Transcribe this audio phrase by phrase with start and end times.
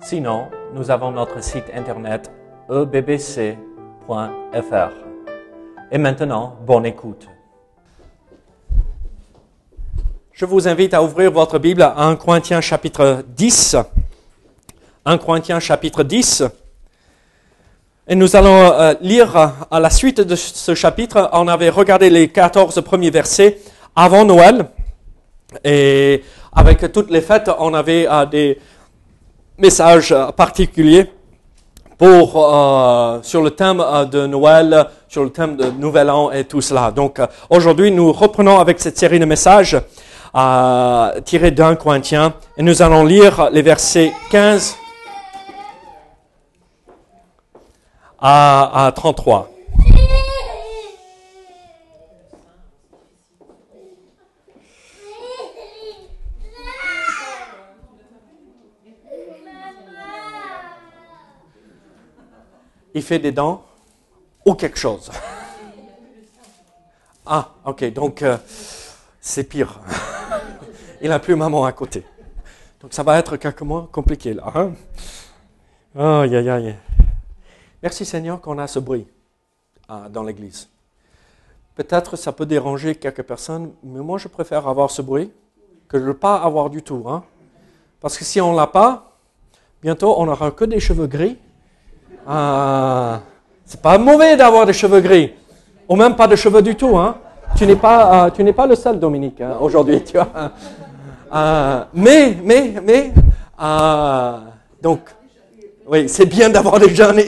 [0.00, 2.30] Sinon, nous avons notre site internet
[2.70, 3.56] ebbc.fr.
[5.90, 7.26] Et maintenant, bonne écoute.
[10.32, 13.76] Je vous invite à ouvrir votre Bible à 1 Corinthiens chapitre 10.
[15.04, 16.44] 1 Corinthiens chapitre 10.
[18.06, 19.36] Et nous allons euh, lire
[19.70, 21.28] à la suite de ce chapitre.
[21.32, 23.58] On avait regardé les 14 premiers versets
[23.96, 24.66] avant Noël.
[25.64, 28.58] Et avec toutes les fêtes, on avait euh, des
[29.58, 31.10] messages particuliers
[31.96, 36.60] pour, euh, sur le thème de Noël, sur le thème de Nouvel An et tout
[36.60, 36.90] cela.
[36.90, 39.76] Donc aujourd'hui, nous reprenons avec cette série de messages
[41.24, 44.76] tirés d'un Corinthiens et nous allons lire les versets 15
[48.20, 49.57] à, à 33.
[62.98, 63.64] Il fait des dents
[64.44, 65.10] ou quelque chose.
[67.30, 68.38] Ah, ok, donc euh,
[69.20, 69.80] c'est pire.
[71.02, 72.02] Il n'a plus maman à côté.
[72.80, 74.50] Donc ça va être quelques mois compliqué là.
[74.54, 74.72] Hein?
[75.94, 76.76] Aïe, aïe, aïe.
[77.82, 79.06] Merci Seigneur qu'on a ce bruit
[79.90, 80.70] ah, dans l'église.
[81.74, 85.30] Peut-être ça peut déranger quelques personnes, mais moi je préfère avoir ce bruit
[85.86, 87.04] que de ne pas avoir du tout.
[87.06, 87.22] Hein?
[88.00, 89.18] Parce que si on ne l'a pas,
[89.82, 91.36] bientôt on n'aura que des cheveux gris.
[92.30, 93.22] Ah,
[93.64, 95.32] c'est pas mauvais d'avoir des cheveux gris,
[95.88, 96.98] ou même pas de cheveux du tout.
[96.98, 97.16] Hein?
[97.56, 100.28] Tu n'es pas, euh, le seul, Dominique, hein, aujourd'hui, tu vois.
[101.34, 103.12] Euh, mais, mais, mais,
[103.62, 104.36] euh,
[104.82, 105.00] donc,
[105.86, 107.20] oui, c'est bien d'avoir des jeunes.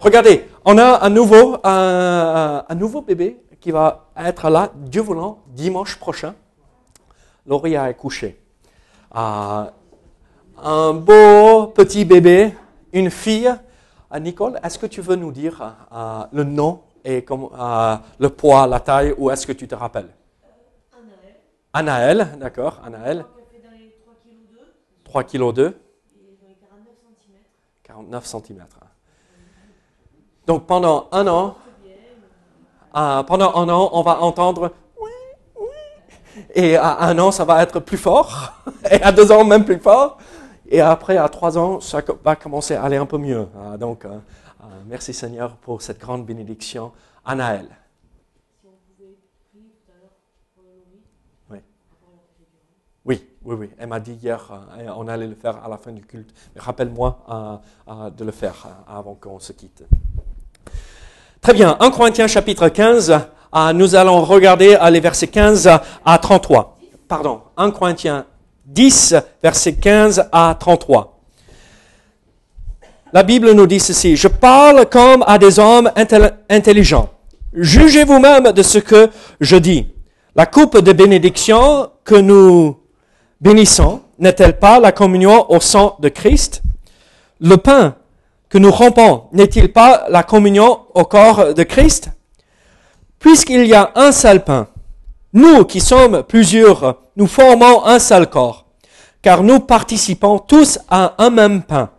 [0.00, 1.58] Regardez, on a un nouveau,
[3.02, 6.34] bébé qui va être là, Dieu voulant, dimanche prochain.
[7.46, 8.38] Laurie a accouché.
[9.14, 9.72] Un
[10.94, 12.54] beau petit bébé,
[12.92, 13.52] une fille.
[14.12, 18.66] Euh, Nicole, est-ce que tu veux nous dire euh, le nom et euh, le poids,
[18.66, 20.08] la taille, ou est-ce que tu te rappelles?
[21.72, 22.18] Anaël.
[22.20, 23.24] Anaël, d'accord, Anaël.
[25.04, 25.80] 3 kg 2.
[27.82, 28.64] 49 cm.
[30.46, 31.56] Donc pendant un an,
[32.96, 35.10] euh, pendant un an, on va entendre oui,
[35.60, 36.42] oui.
[36.54, 38.52] Et à un an, ça va être plus fort.
[38.90, 40.18] Et à deux ans, même plus fort.
[40.70, 43.48] Et après, à trois ans, ça va commencer à aller un peu mieux.
[43.56, 46.92] Euh, donc, euh, euh, merci Seigneur pour cette grande bénédiction.
[47.24, 47.68] Anaël.
[51.50, 51.58] Oui.
[53.06, 53.70] Oui, oui, oui.
[53.78, 56.34] Elle m'a dit hier, euh, on allait le faire à la fin du culte.
[56.54, 57.18] Mais rappelle-moi
[57.88, 59.84] euh, de le faire avant qu'on se quitte.
[61.40, 61.78] Très bien.
[61.80, 63.10] 1 Corinthiens chapitre 15.
[63.10, 65.66] euh, nous allons regarder les versets 15
[66.04, 66.76] à 33.
[67.08, 67.40] Pardon.
[67.56, 68.26] 1 Corinthiens
[68.68, 71.18] 10, versets 15 à 33.
[73.12, 74.16] La Bible nous dit ceci.
[74.16, 77.08] Je parle comme à des hommes intel- intelligents.
[77.54, 79.08] Jugez vous-même de ce que
[79.40, 79.86] je dis.
[80.36, 82.78] La coupe de bénédiction que nous
[83.40, 86.60] bénissons n'est-elle pas la communion au sang de Christ?
[87.40, 87.94] Le pain
[88.50, 92.10] que nous rompons n'est-il pas la communion au corps de Christ?
[93.18, 94.68] Puisqu'il y a un seul pain,
[95.32, 98.66] nous qui sommes plusieurs, nous formons un seul corps,
[99.22, 101.90] car nous participons tous à un même pain.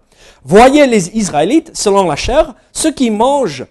[0.44, 3.66] Voyez les Israélites, selon la chair, ceux qui mangent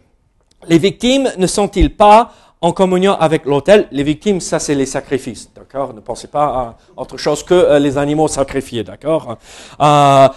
[0.67, 3.87] les victimes ne sont-ils pas en communion avec l'autel?
[3.93, 5.95] Les victimes, ça c'est les sacrifices, d'accord?
[5.95, 9.39] Ne pensez pas à autre chose que euh, les animaux sacrifiés, d'accord?
[9.81, 10.29] Euh,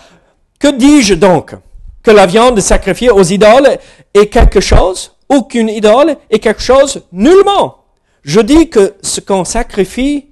[0.59, 1.55] Que dis-je donc?
[2.03, 3.77] Que la viande sacrifiée aux idoles
[4.13, 7.80] est quelque chose Aucune idole est quelque chose Nullement?
[8.23, 10.27] Je dis que ce qu'on sacrifie,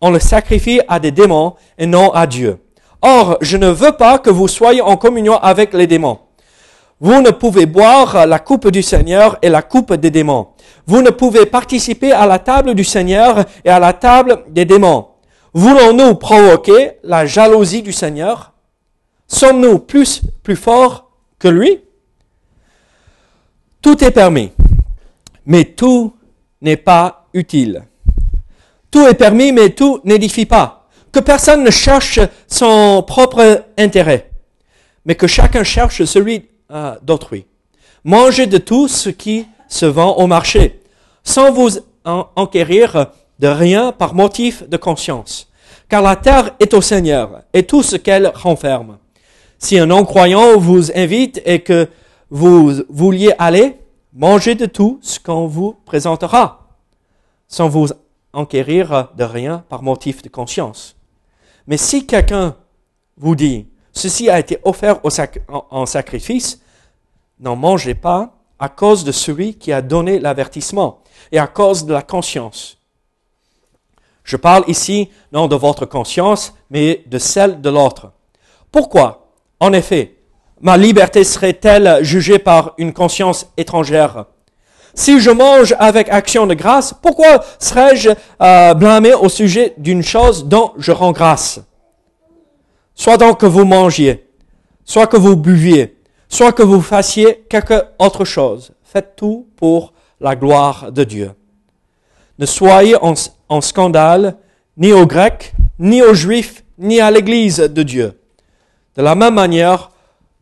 [0.00, 2.58] on le sacrifie à des démons et non à Dieu.
[3.02, 6.18] Or, je ne veux pas que vous soyez en communion avec les démons.
[7.00, 10.48] Vous ne pouvez boire la coupe du Seigneur et la coupe des démons.
[10.86, 15.08] Vous ne pouvez participer à la table du Seigneur et à la table des démons.
[15.54, 18.52] Voulons-nous provoquer la jalousie du Seigneur?
[19.26, 21.80] Sommes-nous plus, plus forts que lui?
[23.80, 24.52] Tout est permis,
[25.46, 26.12] mais tout
[26.62, 27.84] n'est pas utile.
[28.90, 30.88] Tout est permis, mais tout n'édifie pas.
[31.12, 34.30] Que personne ne cherche son propre intérêt.
[35.04, 37.46] mais que chacun cherche celui euh, d'autrui.
[38.04, 40.80] Mangez de tout ce qui se vend au marché,
[41.24, 41.70] sans vous
[42.04, 43.06] enquérir
[43.38, 45.48] de rien par motif de conscience.
[45.88, 48.98] Car la terre est au Seigneur et tout ce qu'elle renferme.
[49.58, 51.88] Si un non-croyant vous invite et que
[52.30, 53.76] vous vouliez aller,
[54.12, 56.68] mangez de tout ce qu'on vous présentera,
[57.48, 57.88] sans vous
[58.32, 60.96] enquérir de rien par motif de conscience.
[61.66, 62.56] Mais si quelqu'un
[63.16, 65.00] vous dit, ceci a été offert
[65.48, 66.60] en sacrifice,
[67.38, 71.02] n'en mangez pas à cause de celui qui a donné l'avertissement
[71.32, 72.78] et à cause de la conscience.
[74.22, 78.12] Je parle ici non de votre conscience, mais de celle de l'autre.
[78.70, 79.32] Pourquoi?
[79.58, 80.19] En effet,
[80.60, 84.26] ma liberté serait-elle jugée par une conscience étrangère?
[84.94, 88.10] Si je mange avec action de grâce, pourquoi serais-je
[88.42, 91.60] euh, blâmé au sujet d'une chose dont je rends grâce?
[92.94, 94.26] Soit donc que vous mangiez,
[94.84, 95.96] soit que vous buviez,
[96.28, 98.72] soit que vous fassiez quelque autre chose.
[98.82, 101.32] Faites tout pour la gloire de Dieu.
[102.38, 104.36] Ne soyez en, scandale
[104.76, 108.20] ni aux Grecs, ni aux Juifs, ni à l'Église de Dieu.
[108.96, 109.89] De la même manière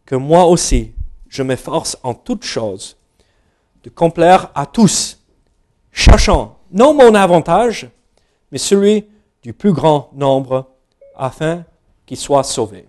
[0.08, 0.94] que moi aussi,
[1.28, 2.96] je m'efforce en toutes choses
[3.82, 5.18] de complaire à tous,
[5.92, 7.90] cherchant non mon avantage,
[8.50, 9.04] mais celui
[9.42, 10.70] du plus grand nombre,
[11.14, 11.66] afin
[12.06, 12.88] qu'ils soient sauvés.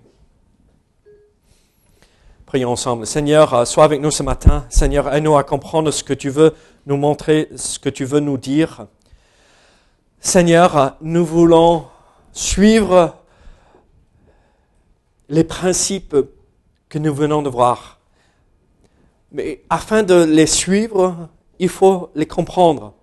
[2.45, 3.05] Prions ensemble.
[3.05, 4.65] Seigneur, euh, sois avec nous ce matin.
[4.69, 6.55] Seigneur, aide-nous à comprendre ce que tu veux
[6.85, 8.87] nous montrer, ce que tu veux nous dire.
[10.21, 11.83] Seigneur, nous voulons
[12.31, 13.13] suivre
[15.27, 16.15] les principes
[16.89, 17.99] que nous venons de voir.
[19.31, 22.93] Mais afin de les suivre, il faut les comprendre.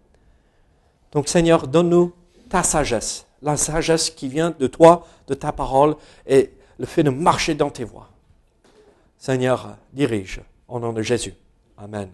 [1.12, 2.12] Donc Seigneur, donne-nous
[2.48, 5.96] ta sagesse, la sagesse qui vient de toi, de ta parole,
[6.26, 8.08] et le fait de marcher dans tes voies.
[9.18, 11.34] Seigneur, dirige au nom de Jésus.
[11.78, 12.10] Amen.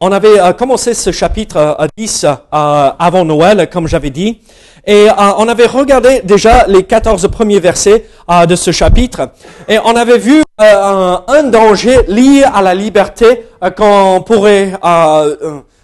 [0.00, 4.40] On avait euh, commencé ce chapitre 10 euh, euh, avant Noël, comme j'avais dit,
[4.86, 8.06] et on avait regardé déjà les 14 premiers versets
[8.48, 9.28] de ce chapitre,
[9.68, 13.44] et on avait vu un, danger lié à la liberté
[13.76, 14.72] qu'on pourrait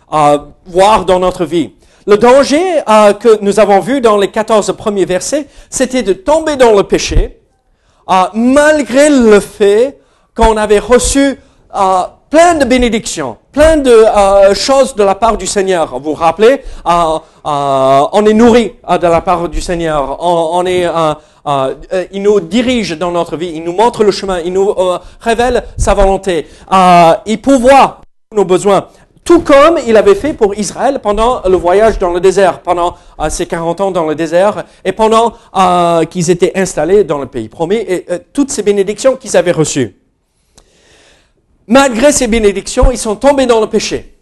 [0.09, 1.73] voir dans notre vie.
[2.07, 6.55] Le danger euh, que nous avons vu dans les 14 premiers versets, c'était de tomber
[6.55, 7.41] dans le péché,
[8.09, 9.99] euh, malgré le fait
[10.37, 11.37] qu'on avait reçu
[11.75, 14.05] euh, plein de bénédictions, plein de
[14.55, 15.99] choses de la part du Seigneur.
[15.99, 20.87] Vous vous rappelez, on est nourri de la part du Seigneur, on, est...
[22.13, 24.75] il nous dirige dans notre vie, il nous montre le chemin, il nous
[25.21, 26.47] révèle sa volonté,
[27.27, 28.01] il pourvoit
[28.35, 28.89] nos besoins.
[29.27, 33.29] Tout comme il avait fait pour Israël pendant le voyage dans le désert, pendant euh,
[33.29, 37.49] ces 40 ans dans le désert, et pendant euh, qu'ils étaient installés dans le pays
[37.49, 39.97] promis, et euh, toutes ces bénédictions qu'ils avaient reçues.
[41.69, 44.15] Malgré ces bénédictions, ils sont tombés dans le péché.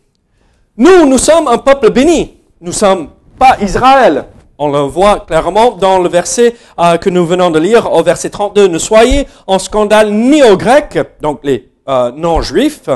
[0.76, 2.38] Nous, nous sommes un peuple béni.
[2.60, 3.08] Nous ne sommes
[3.38, 4.26] pas Israël.
[4.56, 6.54] On le voit clairement dans le verset
[7.00, 8.68] que nous venons de lire, au verset 32.
[8.68, 12.88] Ne soyez en scandale ni aux Grecs, donc les non-juifs,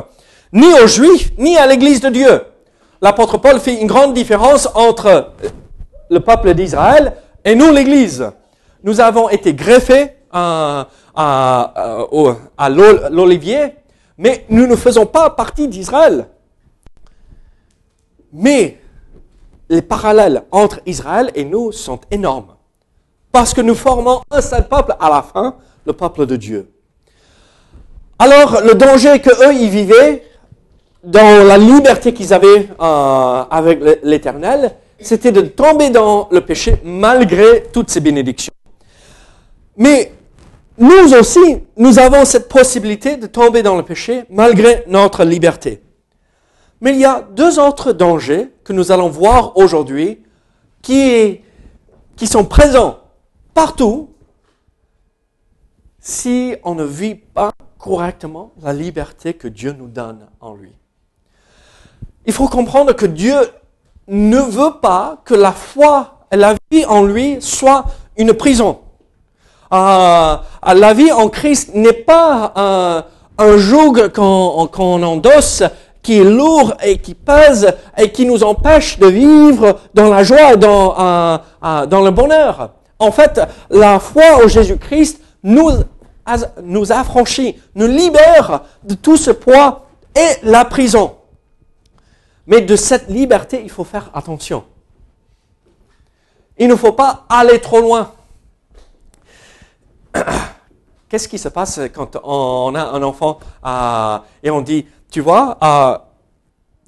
[0.53, 2.43] ni aux Juifs, ni à l'Église de Dieu.
[3.03, 5.33] L'apôtre Paul fait une grande différence entre
[6.09, 7.13] le peuple d'Israël
[7.45, 8.31] et nous, l'Église.
[8.83, 12.69] Nous avons été greffés à, à
[13.11, 13.75] l'olivier,
[14.19, 16.27] mais nous ne faisons pas partie d'Israël.
[18.33, 18.79] Mais
[19.71, 22.55] les parallèles entre Israël et nous sont énormes.
[23.31, 25.55] Parce que nous formons un seul peuple à la fin,
[25.87, 26.71] le peuple de Dieu.
[28.19, 30.25] Alors, le danger que eux y vivaient,
[31.05, 37.63] dans la liberté qu'ils avaient euh, avec l'Éternel, c'était de tomber dans le péché malgré
[37.73, 38.53] toutes ces bénédictions.
[39.77, 40.13] Mais
[40.79, 45.83] nous aussi, nous avons cette possibilité de tomber dans le péché malgré notre liberté.
[46.81, 50.23] Mais il y a deux autres dangers que nous allons voir aujourd'hui
[50.81, 51.41] qui,
[52.25, 53.01] sont présents
[53.55, 54.11] partout
[55.99, 60.73] si on ne vit pas correctement la liberté que Dieu nous donne en lui.
[62.25, 63.37] Il faut comprendre que Dieu
[64.07, 67.85] ne veut pas que la foi et la vie en lui soit
[68.17, 68.81] une prison.
[69.71, 73.05] La vie en Christ n'est pas
[73.39, 75.63] un, joug qu'on endosse
[76.03, 80.57] qui est lourd et qui pèse et qui nous empêche de vivre dans la joie
[80.57, 82.71] dans, le bonheur.
[82.99, 85.71] En fait, la foi au Jésus-Christ nous,
[86.63, 91.15] nous affranchit, nous libère de tout ce poids et la prison.
[92.47, 94.65] Mais de cette liberté, il faut faire attention.
[96.59, 98.13] Il ne faut pas aller trop loin.
[101.09, 105.59] Qu'est-ce qui se passe quand on a un enfant euh, et on dit, tu vois,
[105.63, 105.99] euh,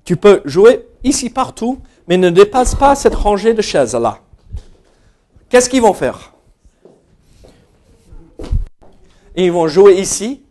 [0.05, 4.19] tu peux jouer ici partout, mais ne dépasse pas cette rangée de chaises là.
[5.49, 6.33] Qu'est-ce qu'ils vont faire?
[9.37, 10.43] Ils vont jouer ici,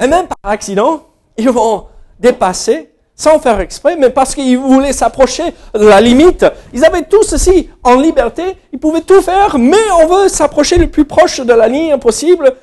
[0.00, 1.86] et même par accident, ils vont
[2.18, 2.89] dépasser
[3.20, 6.46] sans faire exprès, mais parce qu'ils voulaient s'approcher de la limite.
[6.72, 10.86] Ils avaient tout ceci en liberté, ils pouvaient tout faire, mais on veut s'approcher le
[10.86, 12.56] plus proche de la ligne possible.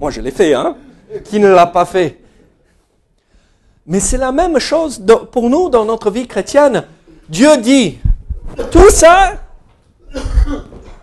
[0.00, 0.74] Moi, je l'ai fait, hein
[1.24, 2.18] Qui ne l'a pas fait?
[3.86, 6.84] Mais c'est la même chose pour nous dans notre vie chrétienne.
[7.28, 7.98] Dieu dit,
[8.70, 9.34] tout ça,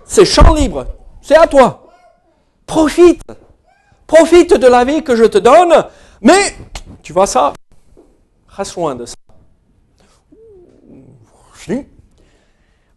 [0.06, 0.88] c'est champ libre,
[1.22, 1.88] c'est à toi.
[2.66, 3.22] Profite.
[4.08, 5.74] Profite de la vie que je te donne,
[6.22, 6.56] mais
[7.02, 7.54] tu vois ça,
[8.48, 9.16] reste loin de ça.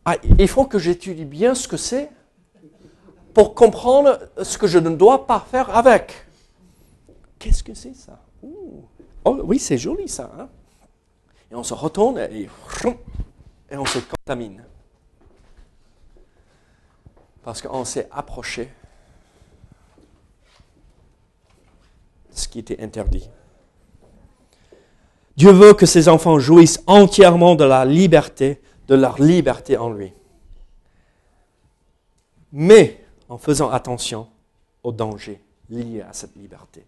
[0.05, 2.11] Ah, il faut que j'étudie bien ce que c'est
[3.33, 6.13] pour comprendre ce que je ne dois pas faire avec.
[7.39, 8.21] Qu'est-ce que c'est ça?
[9.25, 10.31] Oh oui, c'est joli ça.
[10.39, 10.49] Hein?
[11.51, 12.49] et on se retourne et,
[13.71, 14.65] et on se contamine.
[17.43, 18.71] Parce qu'on s'est approché
[22.39, 23.29] ce qui était interdit.
[25.37, 30.13] Dieu veut que ses enfants jouissent entièrement de la liberté, de leur liberté en lui.
[32.53, 34.27] Mais en faisant attention
[34.83, 35.41] aux dangers
[35.71, 36.83] liés à cette liberté.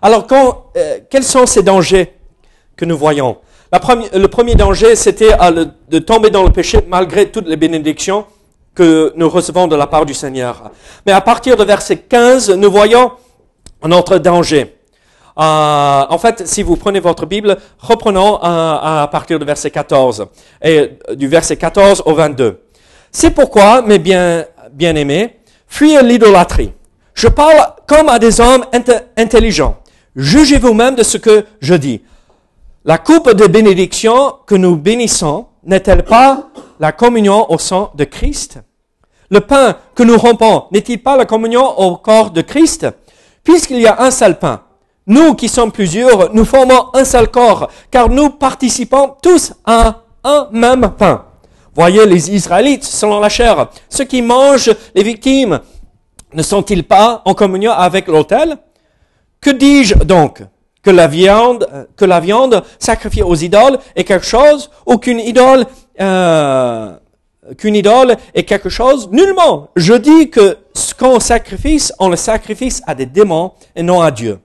[0.00, 2.14] Alors, euh, quels sont ces dangers
[2.76, 3.38] que nous voyons?
[3.72, 5.36] Le premier danger, c'était
[5.88, 8.24] de tomber dans le péché malgré toutes les bénédictions
[8.74, 10.70] que nous recevons de la part du Seigneur.
[11.06, 13.12] Mais à partir de verset 15, nous voyons
[13.92, 14.76] autre danger.
[15.36, 20.26] Euh, en fait, si vous prenez votre Bible, reprenons à partir du verset 14,
[20.62, 22.60] et du verset 14 au 22.
[23.10, 26.72] C'est pourquoi, mes bien, bien-aimés, fuyez l'idolâtrie.
[27.14, 28.64] Je parle comme à des hommes
[29.16, 29.76] intelligents.
[30.16, 32.02] Jugez vous-même de ce que je dis.
[32.84, 36.50] La coupe de bénédiction que nous bénissons n'est-elle pas
[36.80, 38.58] la communion au sang de Christ?
[39.30, 42.86] Le pain que nous rompons n'est-il pas la communion au corps de Christ?
[43.44, 44.62] Puisqu'il y a un seul pain,
[45.06, 50.48] nous qui sommes plusieurs, nous formons un seul corps, car nous participons tous à un
[50.50, 51.26] même pain.
[51.74, 53.68] Voyez les Israélites selon la chair.
[53.90, 55.60] Ceux qui mangent les victimes
[56.32, 58.56] ne sont-ils pas en communion avec l'autel?
[59.40, 60.42] Que dis-je donc?
[60.82, 65.66] Que la viande, que la viande sacrifiée aux idoles est quelque chose ou qu'une idole
[66.00, 66.96] euh,
[67.58, 69.68] qu'une idole est quelque chose Nullement.
[69.76, 74.10] Je dis que ce qu'on sacrifie, on le sacrifice à des démons et non à
[74.10, 74.38] Dieu.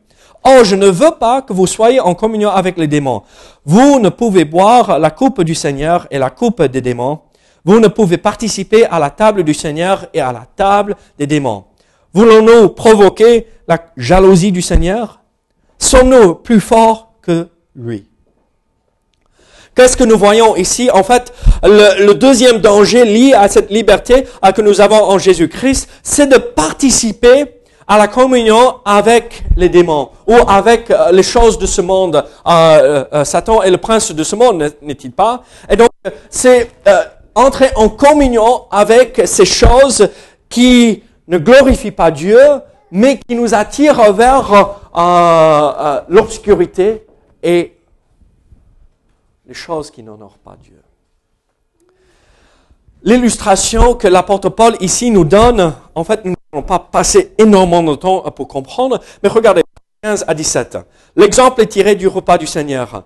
[0.43, 3.23] Or, je ne veux pas que vous soyez en communion avec les démons.
[3.65, 7.19] Vous ne pouvez boire la coupe du Seigneur et la coupe des démons.
[7.65, 11.65] Vous ne pouvez participer à la table du Seigneur et à la table des démons.
[12.13, 15.19] Voulons-nous provoquer la jalousie du Seigneur?
[15.77, 18.08] Sommes-nous plus forts que lui?
[19.75, 20.89] Qu'est-ce que nous voyons ici?
[20.91, 21.33] En fait,
[21.63, 27.59] le, deuxième danger lié à cette liberté que nous avons en Jésus-Christ, c'est de participer
[27.89, 32.23] à la communion avec les démons ou avec euh, les choses de ce monde.
[32.47, 35.41] Euh, euh, Satan est le prince de ce monde, n'est-il pas?
[35.67, 35.89] Et donc,
[36.29, 36.69] c'est
[37.33, 40.07] entrer en communion avec ces choses
[40.49, 42.39] qui ne glorifient pas Dieu,
[42.91, 44.75] mais qui nous attirent vers
[46.09, 47.05] l'obscurité
[47.41, 47.78] et
[49.49, 50.79] les choses qui n'honorent pas Dieu.
[53.01, 57.95] L'illustration que l'apôtre Paul ici nous donne, en fait, nous n'allons pas passer énormément de
[57.95, 59.63] temps pour comprendre, mais regardez,
[60.03, 60.77] 15 à 17.
[61.15, 63.05] L'exemple est tiré du repas du Seigneur.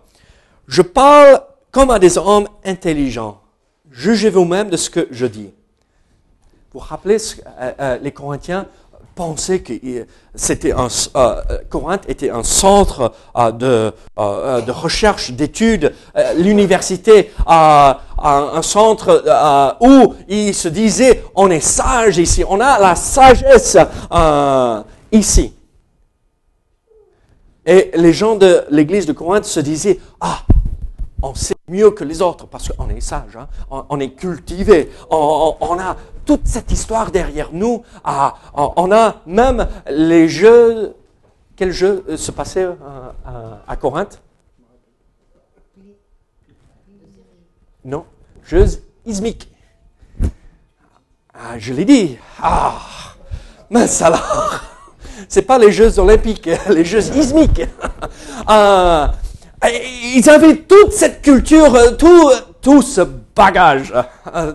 [0.68, 3.40] Je parle comme à des hommes intelligents.
[3.90, 5.54] Jugez vous-même de ce que je dis.
[6.74, 7.18] Vous vous rappelez,
[7.60, 8.68] euh, euh, les Corinthiens
[9.16, 15.94] pensaient que un, euh, Corinthe était un centre euh, de, euh, recherche, d'études.
[16.38, 19.24] L'université a un centre
[19.82, 23.78] où il se disait on est sage ici, on a la sagesse
[25.12, 25.54] ici.
[27.66, 30.40] Et les gens de l'église de Corinthe se disaient ah
[31.24, 33.48] on sait mieux que les autres parce qu'on est sage, hein.
[33.90, 37.84] on, est cultivé, on, a toute cette histoire derrière nous.
[38.54, 40.96] On a même les jeux.
[41.56, 44.22] Quel jeu se passait euh, à, Corinthe?
[47.86, 48.06] Non,
[48.44, 48.66] jeux
[49.06, 49.50] ismiques.
[51.34, 52.18] Ah, je l'ai dit.
[52.42, 52.80] Ah,
[53.70, 54.62] mince alors.
[55.28, 57.62] C'est pas les Jeux olympiques, les Jeux ismiques.
[58.46, 59.14] Ah,
[60.16, 62.30] ils avaient toute cette culture, euh, tout,
[62.62, 63.02] tout ce
[63.36, 63.94] bagage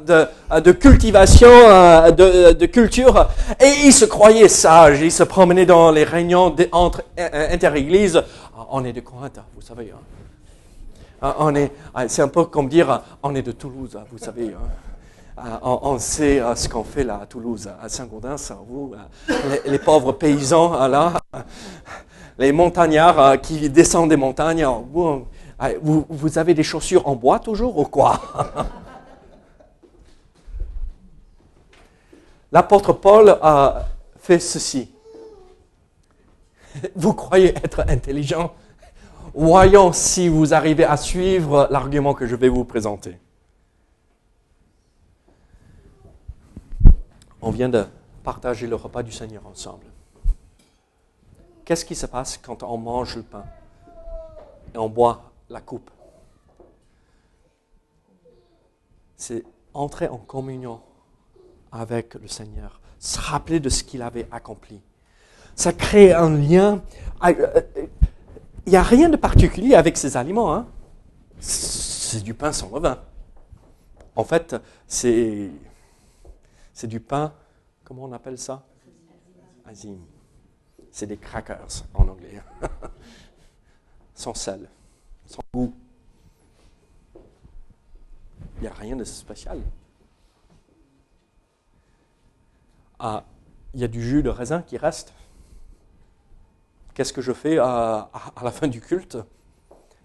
[0.07, 3.29] de, cultivation, de, culture,
[3.61, 8.23] et il se croyait sage, il se promenait dans les réunions entre inter-églises.
[8.57, 9.93] Ah, on est de Corinthe, vous savez.
[9.95, 10.01] Hein.
[11.21, 14.55] Ah, on est, ah, c'est un peu comme dire, on est de Toulouse, vous savez.
[14.55, 15.61] Hein.
[15.63, 18.37] On, sait ce qu'on fait là à Toulouse, à Saint-Gaudens,
[19.29, 21.13] les, les, pauvres paysans là,
[22.39, 24.67] les montagnards qui descendent des montagnes.
[25.83, 28.21] Vous, vous, avez des chaussures en bois toujours ou quoi?
[32.53, 33.87] L'apôtre Paul a
[34.19, 34.91] fait ceci.
[36.95, 38.55] Vous croyez être intelligent?
[39.35, 43.19] Voyons si vous arrivez à suivre l'argument que je vais vous présenter.
[47.43, 47.85] On vient de
[48.25, 49.87] partager le repas du Seigneur ensemble.
[51.65, 53.45] Qu'est-ce qui se passe quand on mange le pain
[54.75, 55.91] et on boit la coupe.
[59.17, 60.81] C'est entrer en communion
[61.73, 64.81] avec le Seigneur, se rappeler de ce qu'il avait accompli.
[65.55, 66.83] Ça crée un lien.
[67.21, 67.61] Ah, euh,
[68.67, 70.55] il n'y a rien de particulier avec ces aliments.
[70.55, 70.67] Hein.
[71.41, 72.99] C'est du pain sans levain.
[74.15, 75.51] En fait, c'est,
[76.73, 77.33] c'est du pain,
[77.85, 78.65] comment on appelle ça?
[79.67, 79.99] Azim.
[80.91, 82.41] C'est des crackers en anglais.
[84.15, 84.69] sans sel
[85.29, 85.73] sans goût.
[88.57, 89.61] Il n'y a rien de spécial.
[92.99, 93.25] Ah,
[93.75, 95.13] il y a du jus de raisin qui reste.
[96.95, 98.11] Qu'est-ce que je fais à,
[98.43, 99.19] la fin du culte?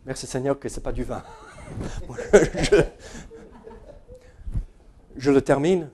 [0.06, 1.24] Merci Seigneur que ce n'est pas du vin.
[5.16, 5.90] je, le termine.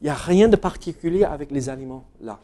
[0.00, 2.40] Il n'y a rien de particulier avec les aliments là.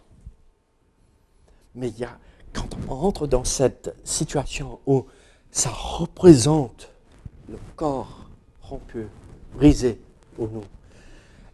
[1.74, 2.18] Mais il y a,
[2.54, 5.04] quand on entre dans cette situation où
[5.50, 6.90] ça représente
[7.48, 8.28] le corps
[8.62, 9.06] rompu,
[9.54, 10.00] brisé
[10.36, 10.64] pour nous.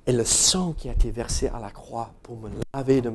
[0.07, 3.13] Et le sang qui a été versé à la croix pour me laver de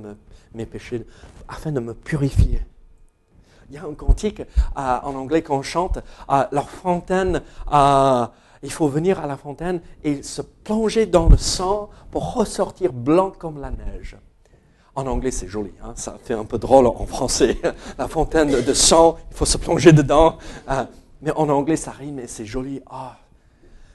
[0.54, 1.06] mes péchés,
[1.48, 2.62] afin de me purifier.
[3.70, 4.41] Il y a un cantique
[4.76, 7.41] en anglais qu'on chante, la fontaine,
[8.63, 13.32] il faut venir à la fontaine et se plonger dans le sang pour ressortir blanc
[13.32, 14.17] comme la neige.
[14.94, 15.94] En anglais, c'est joli, hein.
[15.96, 17.58] ça fait un peu drôle en français.
[17.98, 20.38] La fontaine de sang, il faut se plonger dedans.
[20.70, 20.84] Euh,
[21.22, 22.82] mais en anglais, ça rime et c'est joli.
[22.90, 23.16] Ah.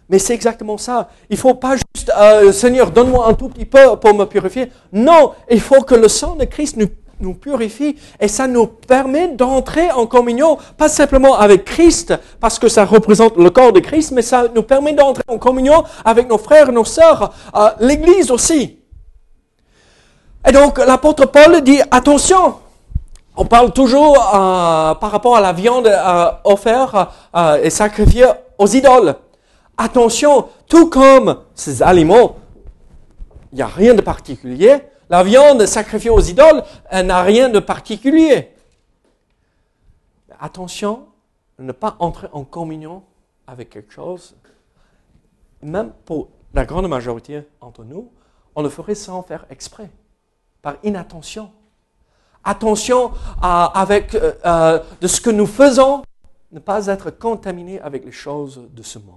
[0.08, 1.10] Mais c'est exactement ça.
[1.28, 4.72] Il ne faut pas juste, euh, Seigneur, donne-moi un tout petit peu pour me purifier.
[4.90, 9.90] Non, il faut que le sang de Christ nous, purifie et ça nous permet d'entrer
[9.90, 14.22] en communion, pas simplement avec Christ, parce que ça représente le corps de Christ, mais
[14.22, 18.78] ça nous permet d'entrer en communion avec nos frères nos sœurs, euh, l'Église aussi.
[20.46, 22.56] Et donc l'apôtre Paul dit, attention,
[23.36, 26.96] on parle toujours euh, par rapport à la viande euh, offerte
[27.34, 29.14] euh, et sacrifiée aux idoles.
[29.76, 32.36] Attention, tout comme ces aliments,
[33.52, 34.76] il n'y a rien de particulier.
[35.10, 38.52] La viande sacrifiée aux idoles, elle n'a rien de particulier.
[40.40, 41.06] Attention,
[41.58, 43.02] ne pas entrer en communion
[43.46, 44.34] avec quelque chose,
[45.62, 48.10] même pour la grande majorité d'entre nous,
[48.54, 49.90] on le ferait sans faire exprès
[50.66, 51.48] par inattention.
[52.42, 53.12] Attention
[53.44, 56.02] euh, de ce que nous faisons,
[56.50, 59.14] ne pas être contaminé avec les choses de ce monde.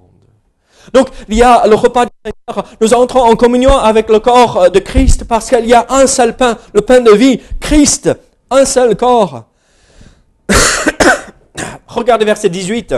[0.94, 2.68] Donc, il y a le repas du Seigneur.
[2.80, 6.38] Nous entrons en communion avec le corps de Christ parce qu'il y a un seul
[6.38, 8.12] pain, le pain de vie, Christ,
[8.52, 9.46] un seul corps.
[11.88, 12.94] Regardez verset 18.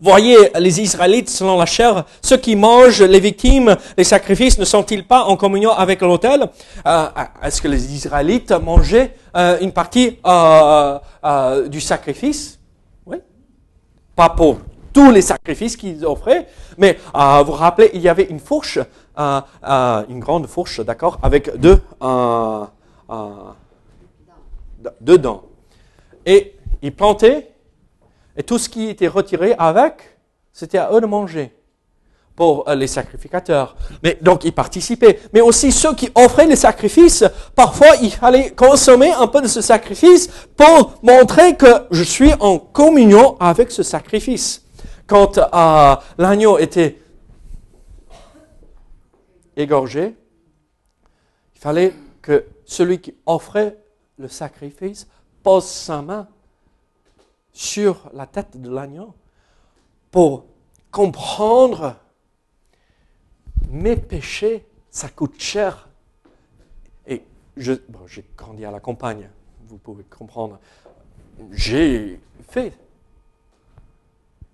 [0.00, 5.04] Voyez les Israélites selon la chair, ceux qui mangent les victimes, les sacrifices, ne sont-ils
[5.04, 6.48] pas en communion avec l'autel?
[6.86, 7.06] Euh,
[7.42, 12.60] Est-ce que les Israélites mangeaient euh, une partie euh, du sacrifice?
[13.06, 13.16] Oui.
[14.14, 14.58] Pas pour
[14.92, 18.78] tous les sacrifices qu'ils offraient, mais vous vous rappelez, il y avait une fourche,
[19.16, 21.80] une grande fourche, d'accord, avec deux,
[25.00, 25.42] deux dents.
[26.24, 27.50] Et ils plantaient
[28.38, 30.16] et tout ce qui était retiré avec,
[30.52, 31.52] c'était à eux de manger
[32.36, 33.76] pour euh, les sacrificateurs.
[34.04, 35.18] Mais donc ils participaient.
[35.34, 37.24] Mais aussi ceux qui offraient les sacrifices,
[37.56, 42.60] parfois il fallait consommer un peu de ce sacrifice pour montrer que je suis en
[42.60, 44.64] communion avec ce sacrifice.
[45.08, 46.96] Quand euh, l'agneau était
[49.56, 50.14] égorgé,
[51.56, 53.76] il fallait que celui qui offrait
[54.16, 55.08] le sacrifice
[55.42, 56.28] pose sa main
[57.58, 59.16] sur la tête de l'agneau
[60.12, 60.44] pour
[60.92, 61.96] comprendre
[63.68, 65.88] mes péchés, ça coûte cher.
[67.04, 67.24] Et
[67.56, 67.82] j'ai
[68.36, 69.28] grandi à la campagne,
[69.66, 70.60] vous pouvez comprendre.
[71.50, 72.78] J'ai fait.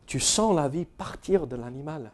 [0.06, 2.10] Tu sens la vie partir de l'animal.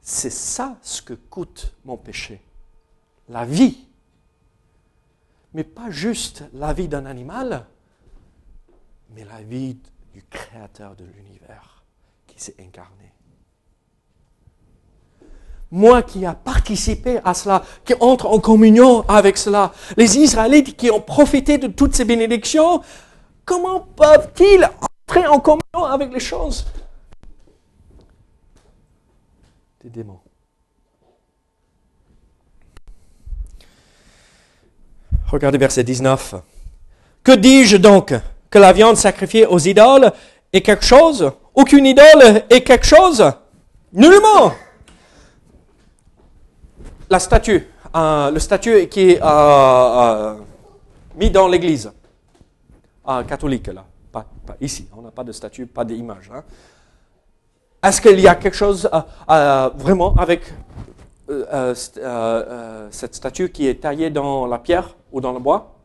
[0.00, 2.40] C'est ça ce que coûte mon péché.
[3.28, 3.86] La vie.
[5.52, 7.66] Mais pas juste la vie d'un animal,
[9.14, 9.76] mais la vie
[10.12, 11.84] du Créateur de l'univers
[12.26, 13.12] qui s'est incarné.
[15.70, 20.90] Moi qui ai participé à cela, qui entre en communion avec cela, les Israélites qui
[20.90, 22.82] ont profité de toutes ces bénédictions,
[23.44, 24.68] comment peuvent-ils
[25.08, 26.66] entrer en communion avec les choses?
[29.82, 30.20] Des démons
[35.30, 36.34] Regardez verset 19.
[37.22, 38.12] Que dis-je donc?
[38.50, 40.12] Que la viande sacrifiée aux idoles
[40.52, 43.24] est quelque chose Aucune idole est quelque chose
[43.92, 44.52] Nullement
[47.08, 50.34] La statue, euh, le statut qui est euh, euh,
[51.16, 51.90] mis dans l'église
[53.26, 53.84] catholique, là,
[54.60, 56.30] ici, on n'a pas de statue, pas d'image.
[56.32, 56.44] Hein.
[57.82, 58.88] Est-ce qu'il y a quelque chose
[59.74, 60.44] vraiment avec
[61.74, 65.79] cette statue qui est taillée dans la pierre ou dans le bois?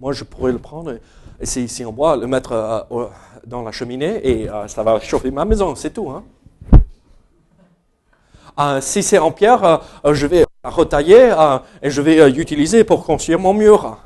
[0.00, 0.96] Moi, je pourrais le prendre,
[1.42, 3.06] c'est ici en bois, le mettre euh,
[3.44, 6.08] dans la cheminée et euh, ça va chauffer ma maison, c'est tout.
[6.10, 6.24] Hein.
[8.60, 11.34] Euh, si c'est en pierre, je vais retailler
[11.82, 13.98] et je vais l'utiliser pour construire mon mur.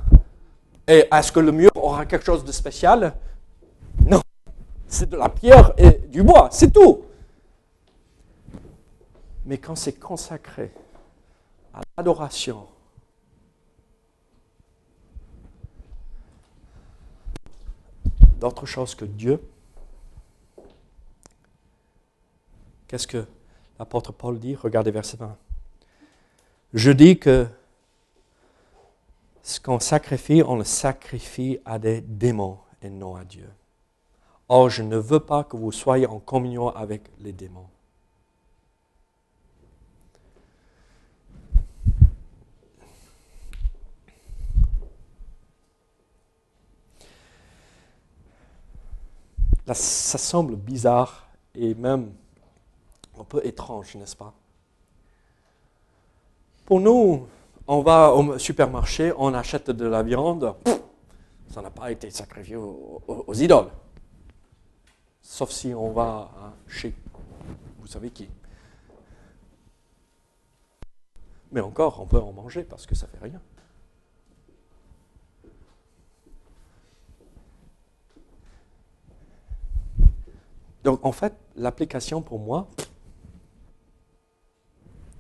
[0.88, 3.14] Et est-ce que le mur aura quelque chose de spécial?
[4.07, 4.20] Non.
[4.87, 7.02] C'est de la pierre et du bois, c'est tout.
[9.44, 10.70] Mais quand c'est consacré
[11.74, 12.66] à l'adoration,
[18.42, 19.40] d'autre chose que Dieu.
[22.88, 23.24] Qu'est-ce que
[23.78, 24.57] l'apôtre Paul dit?
[24.57, 25.37] Regardez verset 20.
[26.74, 27.46] Je dis que
[29.44, 33.48] ce qu'on sacrifie, on le sacrifie à des démons et non à Dieu.
[34.48, 37.68] Or, je ne veux pas que vous soyez en communion avec les démons.
[49.66, 52.12] Ça semble bizarre et même
[53.18, 54.33] un peu étrange, n'est-ce pas?
[56.64, 57.27] Pour nous,
[57.66, 60.55] on va au supermarché, on achète de la viande,
[61.48, 63.70] ça n'a pas été sacrifié aux, idoles.
[65.20, 66.31] Sauf si on va
[66.66, 66.94] chez
[67.79, 68.29] vous savez qui.
[71.51, 73.40] Mais encore, on peut en manger parce que ça fait rien.
[80.85, 82.68] Donc en fait, l'application pour moi,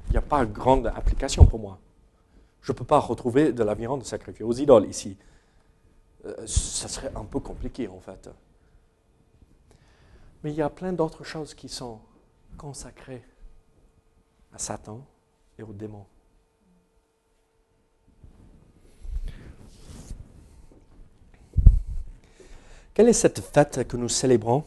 [0.08, 1.78] il n'y a pas grande application pour moi.
[2.60, 5.16] Je ne peux pas retrouver de la viande sacrifiée aux idoles ici.
[6.24, 8.28] Euh, ça serait un peu compliqué en fait.
[10.42, 12.00] Mais il y a plein d'autres choses qui sont
[12.56, 13.24] consacrées
[14.52, 15.04] à Satan
[15.58, 16.06] et aux démons.
[22.94, 24.64] Quelle est cette fête que nous célébrons?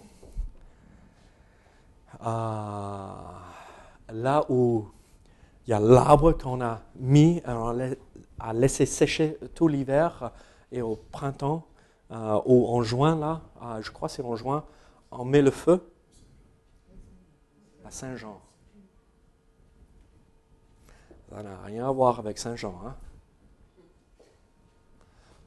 [2.21, 4.87] Là où
[5.67, 7.95] il y a l'arbre qu'on a mis, on
[8.39, 10.31] a laissé sécher tout l'hiver
[10.71, 11.65] et au printemps
[12.11, 13.41] euh, ou en juin, là,
[13.81, 14.63] je crois c'est en juin,
[15.11, 15.81] on met le feu
[17.83, 18.39] à Saint-Jean.
[21.29, 22.79] Ça n'a rien à voir avec Saint-Jean.
[22.85, 22.95] Hein?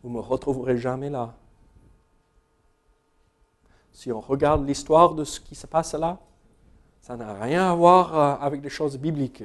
[0.02, 1.34] Vous ne me retrouverez jamais là.
[3.92, 6.18] Si on regarde l'histoire de ce qui se passe là,
[7.08, 9.42] ça n'a rien à voir euh, avec des choses bibliques.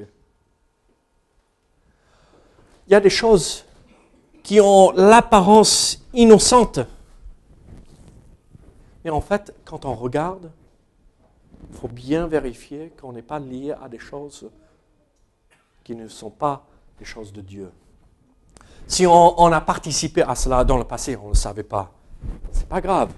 [2.86, 3.64] Il y a des choses
[4.42, 6.80] qui ont l'apparence innocente.
[9.02, 10.52] Mais en fait, quand on regarde,
[11.70, 14.50] il faut bien vérifier qu'on n'est pas lié à des choses
[15.82, 16.66] qui ne sont pas
[16.98, 17.72] des choses de Dieu.
[18.86, 21.90] Si on, on a participé à cela dans le passé, on ne le savait pas,
[22.52, 23.10] ce n'est pas grave.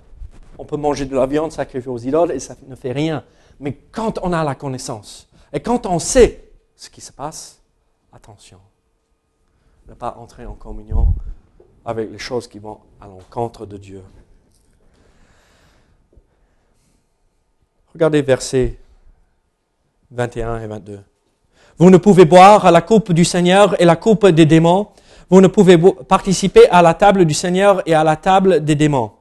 [0.56, 3.24] On peut manger de la viande sacrifiée aux idoles et ça ne fait rien.
[3.61, 7.61] Mais quand on a la connaissance et quand on sait ce qui se passe,
[8.12, 8.59] attention,
[9.88, 11.14] ne pas entrer en communion
[11.85, 14.03] avec les choses qui vont à l'encontre de Dieu.
[17.95, 18.79] Regardez versets
[20.11, 21.01] 21 et 22.
[21.79, 24.88] Vous ne pouvez boire à la coupe du Seigneur et la coupe des démons.
[25.31, 29.12] Vous ne pouvez participer à la table du Seigneur et à la table des démons.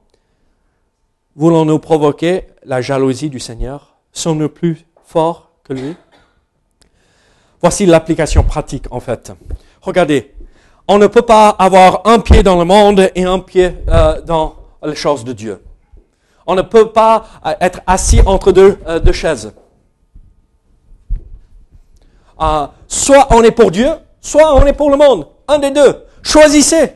[1.36, 5.96] Voulons-nous provoquer la jalousie du Seigneur sommes-nous plus forts que lui?
[7.62, 9.32] Voici l'application pratique en fait.
[9.82, 10.34] Regardez,
[10.88, 14.56] on ne peut pas avoir un pied dans le monde et un pied euh, dans
[14.84, 15.64] les choses de Dieu.
[16.46, 19.54] On ne peut pas euh, être assis entre deux, euh, chaises.
[22.88, 23.90] soit on est pour Dieu,
[24.22, 25.28] soit on est pour le monde.
[25.48, 26.06] Un des deux.
[26.22, 26.94] Choisissez.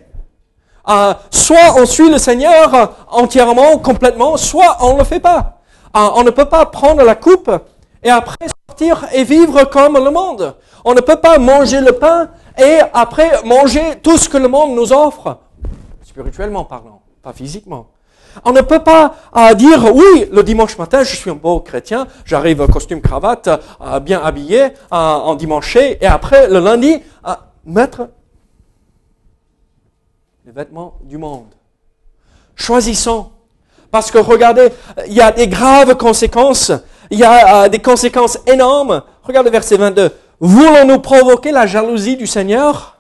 [1.30, 5.59] Soit on suit le Seigneur entièrement, complètement, soit on ne le fait pas.
[5.96, 7.52] Euh, on ne peut pas prendre la coupe
[8.04, 10.56] et après sortir et vivre comme le monde.
[10.86, 14.76] On ne peut pas manger le pain et après manger tout ce que le monde
[14.76, 15.38] nous offre,
[16.04, 17.88] spirituellement parlant, pas physiquement.
[18.46, 22.08] On ne peut pas euh, dire, oui, le dimanche matin, je suis un beau chrétien,
[22.26, 23.50] j'arrive costume, cravate,
[23.82, 27.02] euh, bien habillé, euh, en dimanche, et après, le lundi,
[27.66, 28.10] mettre
[30.46, 31.54] les vêtements du monde.
[32.56, 33.32] Choisissons.
[33.92, 34.70] Parce que regardez,
[35.08, 36.72] il y a des graves conséquences.
[37.10, 39.02] Il y a des conséquences énormes.
[39.24, 40.12] Regardez verset 22.
[40.40, 43.00] Voulons-nous provoquer la jalousie du Seigneur?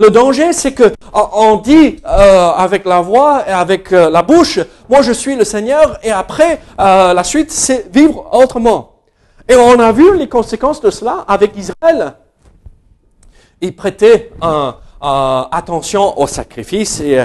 [0.00, 4.60] Le danger, c'est que on dit euh, avec la voix et avec euh, la bouche,
[4.88, 8.92] moi je suis le Seigneur, et après euh, la suite, c'est vivre autrement.
[9.48, 12.14] Et on a vu les conséquences de cela avec Israël.
[13.60, 14.30] Ils prêtaient
[15.00, 17.24] attention aux sacrifices et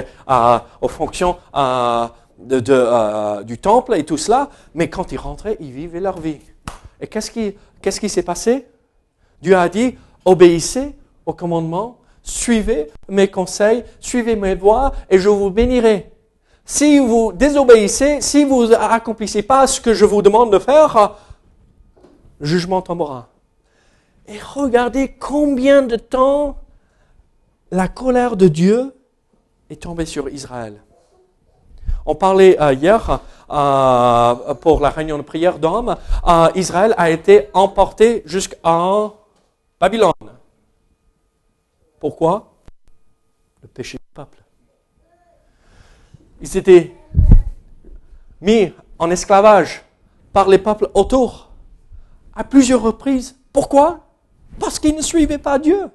[0.80, 1.36] aux fonctions
[2.38, 6.40] de, du temple et tout cela, mais quand ils rentraient, ils vivaient leur vie.
[7.00, 8.66] Et qu'est-ce qui, qu'est-ce qui s'est passé?
[9.42, 15.50] Dieu a dit, obéissez au commandement suivez mes conseils, suivez mes voies et je vous
[15.50, 16.10] bénirai.
[16.64, 21.16] Si vous désobéissez, si vous accomplissez pas ce que je vous demande de faire,
[22.40, 23.28] jugement tombera.
[24.26, 26.56] Et regardez combien de temps
[27.70, 28.94] la colère de Dieu
[29.70, 30.82] est tombée sur Israël.
[32.06, 35.96] On parlait euh, hier euh, pour la réunion de prière d'hommes,
[36.26, 39.14] euh, Israël a été emporté jusqu'en
[39.80, 40.12] Babylone.
[41.98, 42.52] Pourquoi?
[43.62, 44.38] Le péché du peuple.
[46.40, 46.94] Ils étaient
[48.40, 49.82] mis en esclavage
[50.32, 51.50] par les peuples autour
[52.34, 53.38] à plusieurs reprises.
[53.52, 54.00] Pourquoi?
[54.58, 55.90] Parce qu'ils ne suivaient pas Dieu.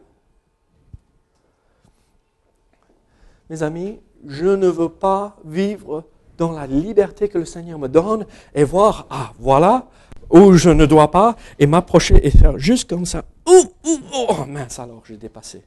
[3.49, 6.03] Mes amis, je ne veux pas vivre
[6.37, 9.87] dans la liberté que le Seigneur me donne et voir, ah voilà,
[10.29, 13.23] où je ne dois pas, et m'approcher et faire juste comme ça.
[13.47, 15.63] Oh mince alors, j'ai dépassé.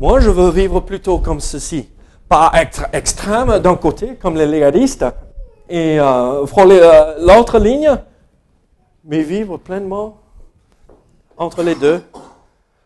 [0.00, 1.88] Moi, je veux vivre plutôt comme ceci.
[2.28, 5.04] Pas être extrême d'un côté, comme les légalistes,
[5.68, 7.96] et euh, frôler euh, l'autre ligne,
[9.04, 10.18] mais vivre pleinement
[11.36, 12.02] entre les deux.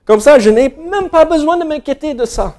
[0.04, 2.58] Comme ça, je n'ai même pas besoin de m'inquiéter de ça,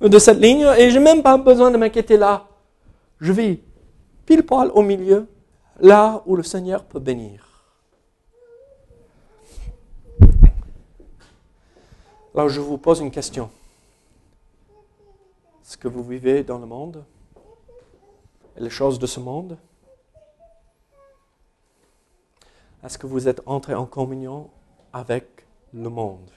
[0.00, 2.46] de cette ligne, et je n'ai même pas besoin de m'inquiéter là.
[3.20, 3.60] Je vis
[4.26, 5.28] pile poil au milieu,
[5.78, 7.46] là où le Seigneur peut bénir.
[12.34, 13.50] Alors je vous pose une question.
[15.62, 17.04] Est-ce que vous vivez dans le monde
[18.56, 19.58] et les choses de ce monde?
[22.82, 24.48] Est-ce que vous êtes entré en communion
[24.92, 26.30] avec le monde?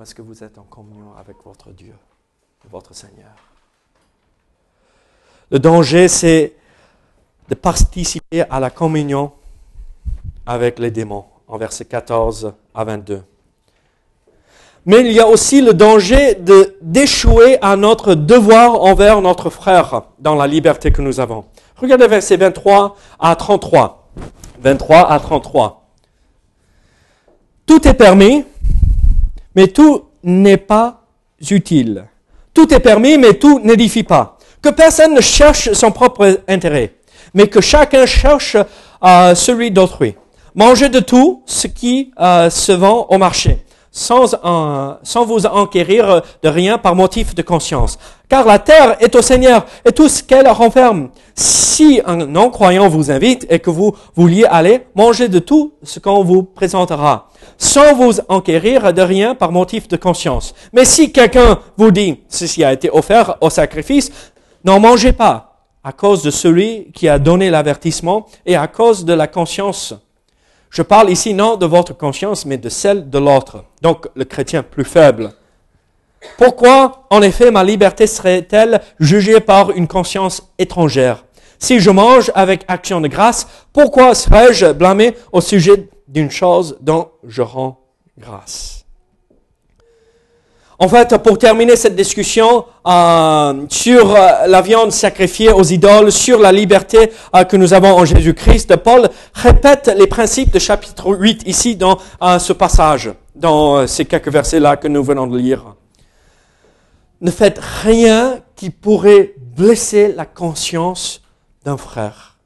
[0.00, 1.92] Ou est-ce que vous êtes en communion avec votre Dieu,
[2.70, 3.34] votre Seigneur?
[5.50, 6.54] Le danger, c'est
[7.50, 9.30] de participer à la communion
[10.46, 13.22] avec les démons, en versets 14 à 22.
[14.86, 20.04] Mais il y a aussi le danger de d'échouer à notre devoir envers notre frère
[20.18, 21.44] dans la liberté que nous avons.
[21.76, 24.10] Regardez versets 23 à 33.
[24.62, 25.90] 23 à 33.
[27.66, 28.46] Tout est permis,
[29.54, 31.02] mais tout n'est pas
[31.50, 32.04] utile.
[32.54, 34.38] Tout est permis, mais tout n'édifie pas.
[34.62, 36.94] Que personne ne cherche son propre intérêt,
[37.32, 38.56] mais que chacun cherche
[39.02, 40.14] euh, celui d'autrui.
[40.54, 44.34] Mangez de tout ce qui euh, se vend au marché, sans,
[45.02, 47.98] sans vous enquérir de rien par motif de conscience.
[48.28, 51.08] Car la terre est au Seigneur et tout ce qu'elle renferme.
[51.34, 56.22] Si un non-croyant vous invite et que vous vouliez aller, mangez de tout ce qu'on
[56.22, 60.54] vous présentera, sans vous enquérir de rien par motif de conscience.
[60.72, 64.10] Mais si quelqu'un vous dit, ceci a été offert au sacrifice,
[64.64, 69.14] n'en mangez pas, à cause de celui qui a donné l'avertissement et à cause de
[69.14, 69.94] la conscience
[70.70, 74.62] je parle ici non de votre conscience, mais de celle de l'autre, donc le chrétien
[74.62, 75.32] plus faible.
[76.38, 81.24] Pourquoi, en effet, ma liberté serait-elle jugée par une conscience étrangère?
[81.58, 87.08] Si je mange avec action de grâce, pourquoi serais-je blâmé au sujet d'une chose dont
[87.24, 87.80] je rends
[88.18, 88.80] grâce
[90.82, 96.38] en fait, pour terminer cette discussion euh, sur euh, la viande sacrifiée aux idoles, sur
[96.38, 101.42] la liberté euh, que nous avons en Jésus-Christ, Paul répète les principes de chapitre 8
[101.44, 101.98] ici dans
[102.38, 105.74] ce passage, dans ces quelques versets-là que nous venons de lire.
[107.20, 111.20] Ne faites rien qui pourrait blesser la conscience
[111.62, 112.38] d'un frère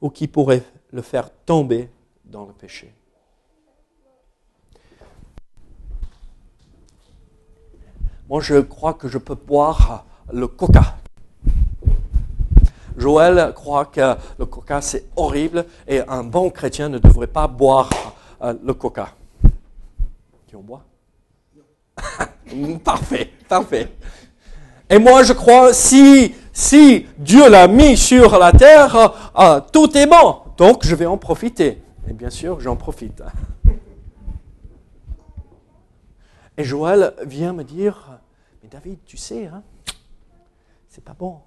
[0.00, 0.62] ou qui pourrait
[0.94, 1.90] le faire tomber
[2.24, 2.94] dans le péché.
[8.28, 10.94] Moi, je crois que je peux boire le coca.
[12.96, 17.90] Joël croit que le coca, c'est horrible et un bon chrétien ne devrait pas boire
[18.40, 19.08] euh, le coca.
[20.46, 20.84] Qui on boit?
[22.84, 23.88] Parfait, parfait.
[24.88, 30.06] Et moi, je crois, si, si Dieu l'a mis sur la terre, euh, tout est
[30.06, 30.43] bon.
[30.56, 31.82] Donc, je vais en profiter.
[32.08, 33.22] Et bien sûr, j'en profite.
[36.56, 38.20] Et Joël vient me dire,
[38.62, 39.64] mais David, tu sais, hein,
[40.88, 41.40] c'est pas bon.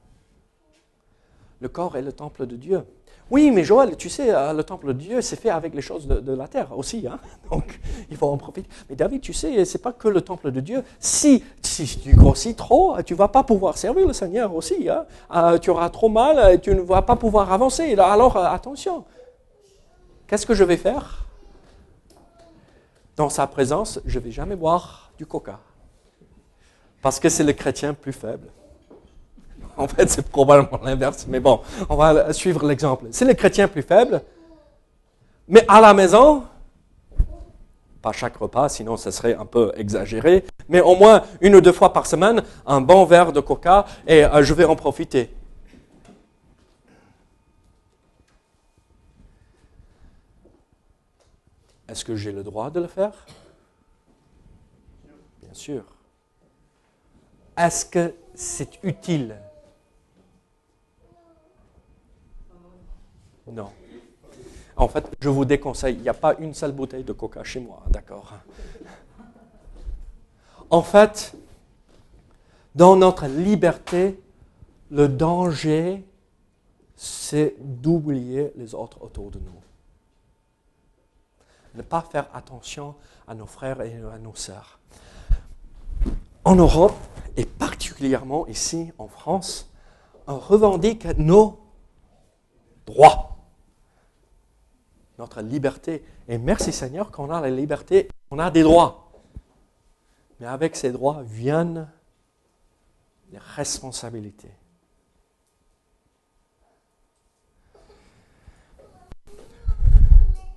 [1.61, 2.83] Le corps est le temple de Dieu.
[3.29, 6.07] Oui, mais Joël, tu sais, euh, le temple de Dieu, c'est fait avec les choses
[6.07, 7.05] de, la terre aussi.
[7.07, 7.19] Hein?
[7.51, 8.69] Donc, il faut en profiter.
[8.89, 10.83] Mais David, tu sais, c'est pas que le temple de Dieu.
[10.99, 14.87] Si, tu grossis trop, tu vas pas pouvoir servir le Seigneur aussi.
[14.87, 15.05] Hein?
[15.35, 17.93] Euh, tu auras trop mal, et tu ne vas pas pouvoir avancer.
[17.97, 19.03] Alors, euh, attention.
[20.27, 21.25] Qu'est-ce que je vais faire?
[23.17, 25.59] Dans sa présence, je ne vais jamais boire du coca.
[27.01, 28.47] Parce que c'est le chrétien plus faible.
[29.77, 33.05] En fait, c'est probablement l'inverse, mais bon, on va suivre l'exemple.
[33.11, 34.23] C'est le chrétien plus faible,
[35.47, 36.43] mais à la maison,
[38.01, 41.71] pas chaque repas, sinon ce serait un peu exagéré, mais au moins une ou deux
[41.71, 45.29] fois par semaine, un bon verre de coca et euh, je vais en profiter.
[51.87, 53.13] Est-ce que j'ai le droit de le faire?
[55.41, 55.83] Bien sûr.
[57.57, 59.35] Est-ce que c'est utile?
[63.51, 63.71] Non.
[64.75, 67.59] En fait, je vous déconseille, il n'y a pas une seule bouteille de coca chez
[67.59, 68.33] moi, d'accord
[70.69, 71.33] En fait,
[72.75, 74.21] dans notre liberté,
[74.91, 76.05] le danger,
[76.95, 79.61] c'est d'oublier les autres autour de nous.
[81.73, 82.95] Ne pas faire attention
[83.27, 84.79] à nos frères et à nos sœurs.
[86.43, 86.95] En Europe,
[87.35, 89.71] et particulièrement ici en France,
[90.27, 91.59] on revendique nos
[92.85, 93.36] droits
[95.17, 96.03] notre liberté.
[96.27, 99.11] Et merci Seigneur qu'on a la liberté, on a des droits.
[100.39, 101.87] Mais avec ces droits viennent
[103.31, 104.51] les responsabilités.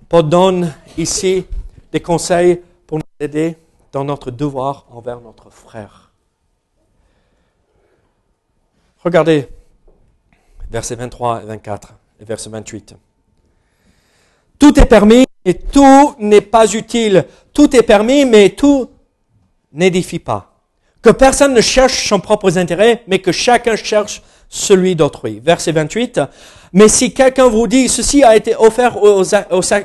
[0.09, 1.46] Paul donne ici
[1.92, 3.57] des conseils pour nous aider
[3.92, 6.11] dans notre devoir envers notre frère.
[9.03, 9.49] Regardez
[10.68, 12.96] versets 23 et 24 et verset 28.
[14.61, 17.25] Tout est permis et tout n'est pas utile.
[17.53, 18.90] Tout est permis, mais tout
[19.73, 20.53] n'édifie pas.
[21.03, 25.40] Que personne ne cherche son propre intérêt, mais que chacun cherche celui d'autrui.
[25.42, 26.20] Verset 28.
[26.75, 28.99] Mais si quelqu'un vous dit, ceci a été offert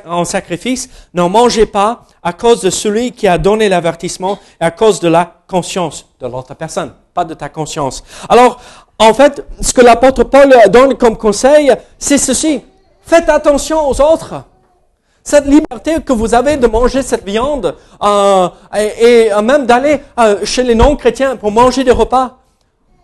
[0.06, 4.70] en sacrifice, n'en mangez pas à cause de celui qui a donné l'avertissement et à
[4.70, 8.04] cause de la conscience de l'autre personne, pas de ta conscience.
[8.28, 8.60] Alors,
[8.98, 12.60] en fait, ce que l'apôtre Paul donne comme conseil, c'est ceci.
[13.00, 14.44] Faites attention aux autres.
[15.26, 20.62] Cette liberté que vous avez de manger cette viande euh, et, même d'aller euh, chez
[20.62, 22.38] les non-chrétiens pour manger des repas,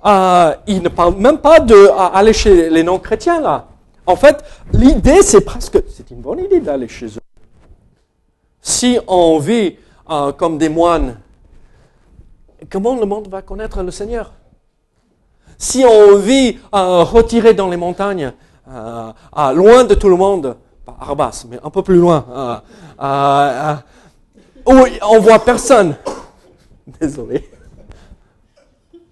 [0.07, 3.67] euh, il ne parle même pas d'aller chez les non-chrétiens là.
[4.07, 7.27] En fait, l'idée c'est presque, c'est une bonne idée d'aller chez eux.
[8.61, 9.77] Si on vit
[10.37, 11.19] comme des moines,
[12.71, 14.31] comment le monde va connaître le Seigneur?
[15.59, 18.33] Si on vit retiré dans les montagnes,
[18.69, 22.57] loin de tout le monde, pas Arbas, mais un peu plus loin, euh,
[23.03, 23.75] euh,
[24.67, 25.97] où on voit personne.
[27.01, 27.49] Désolé.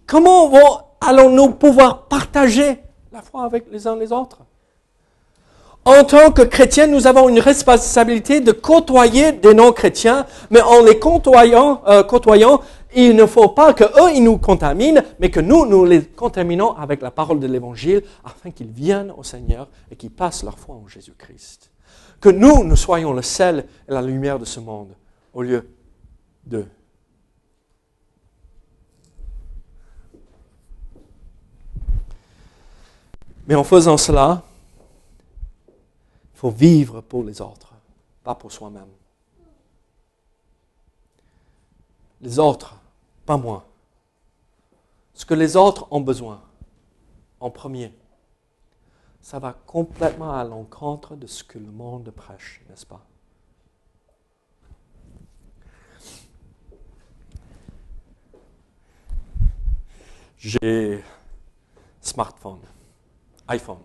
[0.06, 0.50] Comment
[1.00, 4.38] allons-nous pouvoir partager la foi avec les uns les autres?
[5.84, 10.98] En tant que chrétiens, nous avons une responsabilité de côtoyer des non-chrétiens, mais en les
[10.98, 12.60] côtoyant, euh, côtoyant
[12.94, 16.72] il ne faut pas que eux ils nous contaminent, mais que nous, nous les contaminons
[16.76, 20.74] avec la parole de l'Évangile afin qu'ils viennent au Seigneur et qu'ils passent leur foi
[20.74, 21.70] en Jésus-Christ.
[22.20, 24.94] Que nous, nous soyons le sel et la lumière de ce monde
[25.32, 25.68] au lieu
[26.44, 26.68] d'eux.
[33.46, 34.42] Mais en faisant cela,
[35.68, 37.72] il faut vivre pour les autres,
[38.22, 38.86] pas pour soi-même.
[42.20, 42.79] Les autres
[43.30, 43.64] pas moi.
[45.14, 46.42] Ce que les autres ont besoin,
[47.38, 47.94] en premier,
[49.20, 53.06] ça va complètement à l'encontre de ce que le monde prêche, n'est-ce pas?
[60.38, 61.04] j'ai
[62.00, 62.58] smartphone,
[63.46, 63.78] iPhone.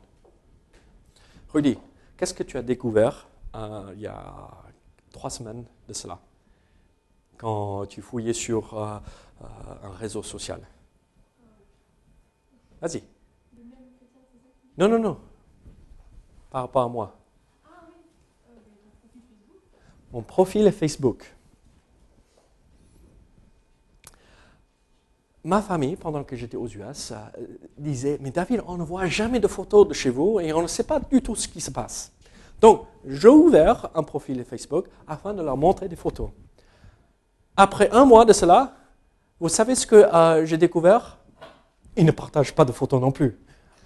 [1.54, 1.78] Rudy,
[2.18, 4.64] qu'est-ce que tu as découvert euh, il y a
[5.12, 6.20] trois semaines de cela,
[7.38, 8.98] quand tu fouillais sur euh,
[9.42, 9.46] euh,
[9.84, 10.62] un réseau social
[12.82, 13.02] Vas-y.
[14.78, 15.18] Non, non, non.
[16.50, 17.16] Par rapport à moi.
[20.12, 21.36] Mon profil est Facebook.
[25.46, 27.46] ma famille, pendant que j'étais aux US, euh,
[27.78, 30.68] disait, mais David, on ne voit jamais de photos de chez vous et on ne
[30.68, 32.12] sait pas du tout ce qui se passe.
[32.60, 36.30] Donc, j'ai ouvert un profil Facebook afin de leur montrer des photos.
[37.58, 38.74] Après un mois de cela,
[39.39, 41.18] vous savez ce que euh, j'ai découvert?
[41.97, 43.38] Ils ne partagent pas de photos non plus.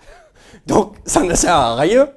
[0.67, 2.09] Donc, ça ne sert à rien.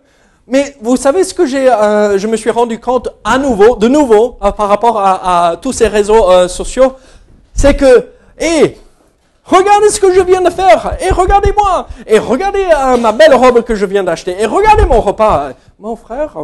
[0.46, 3.88] Mais vous savez ce que j'ai, euh, je me suis rendu compte à nouveau, de
[3.88, 6.94] nouveau, par rapport à, tous ces réseaux sociaux,
[7.54, 8.08] c'est que,
[8.40, 8.76] hé,
[9.44, 10.96] Regardez ce que je viens de faire.
[11.00, 11.88] Et regardez-moi.
[12.06, 14.36] Et regardez euh, ma belle robe que je viens d'acheter.
[14.40, 15.50] Et regardez mon repas.
[15.78, 16.36] Mon frère,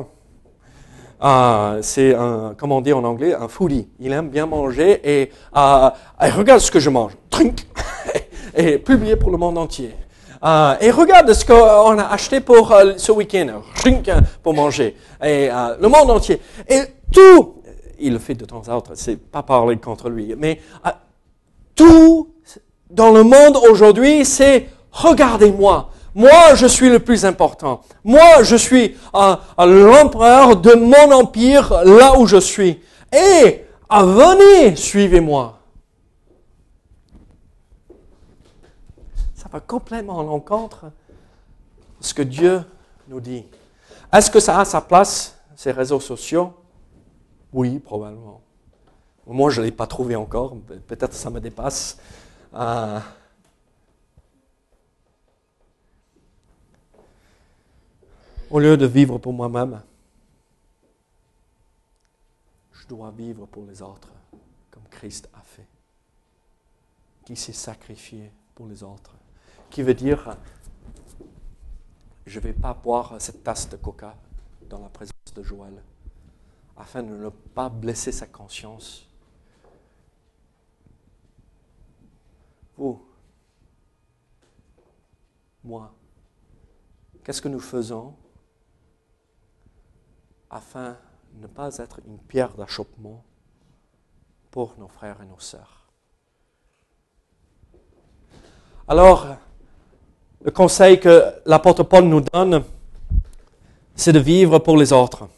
[1.23, 3.89] euh, c'est un, comment on dit en anglais, un foodie.
[3.99, 5.91] Il aime bien manger et, euh,
[6.37, 7.13] regarde ce que je mange.
[7.31, 7.67] Trink.
[8.57, 9.95] et publié pour le monde entier.
[10.81, 13.63] et regarde ce qu'on a acheté pour ce week-end.
[13.77, 14.11] Trink
[14.43, 14.97] pour manger.
[15.23, 16.41] Et le monde entier.
[16.69, 17.63] Et tout,
[17.99, 18.93] il le fait de temps à autre.
[18.95, 20.61] C'est pas parler contre lui, mais
[21.75, 22.31] tout
[22.91, 25.91] dans le monde aujourd'hui, c'est regardez-moi.
[26.19, 27.83] Moi, je suis le plus important.
[28.03, 32.83] Moi, je suis euh, l'empereur de mon empire là où je suis.
[33.13, 35.61] Et venez, suivez-moi.
[39.37, 42.65] Ça va complètement à l'encontre de ce que Dieu
[43.07, 43.45] nous dit.
[44.13, 46.53] Est-ce que ça a sa place, ces réseaux sociaux?
[47.53, 48.41] Oui, probablement.
[49.25, 50.57] Moi, je ne l'ai pas trouvé encore.
[50.89, 51.97] Peut-être ça me dépasse.
[52.55, 52.99] Euh,
[58.51, 59.83] au lieu de vivre pour moi-même,
[62.73, 64.11] je dois vivre pour les autres,
[64.71, 65.67] comme Christ a fait,
[67.25, 69.15] qui s'est sacrifié pour les autres,
[69.69, 70.37] qui veut dire,
[72.25, 74.17] je ne vais pas boire cette tasse de coca
[74.69, 75.83] dans la présence de Joël,
[76.77, 79.07] afin de ne pas blesser sa conscience.
[82.77, 83.05] Vous,
[85.65, 85.93] moi,
[87.25, 88.15] qu'est-ce que nous faisons
[90.51, 90.97] afin
[91.35, 93.23] de ne pas être une pierre d'achoppement
[94.51, 95.79] pour nos frères et nos sœurs
[98.91, 99.27] Alors,
[100.43, 102.65] le conseil que l'apôtre Paul nous donne,
[103.95, 105.29] c'est de vivre pour les autres,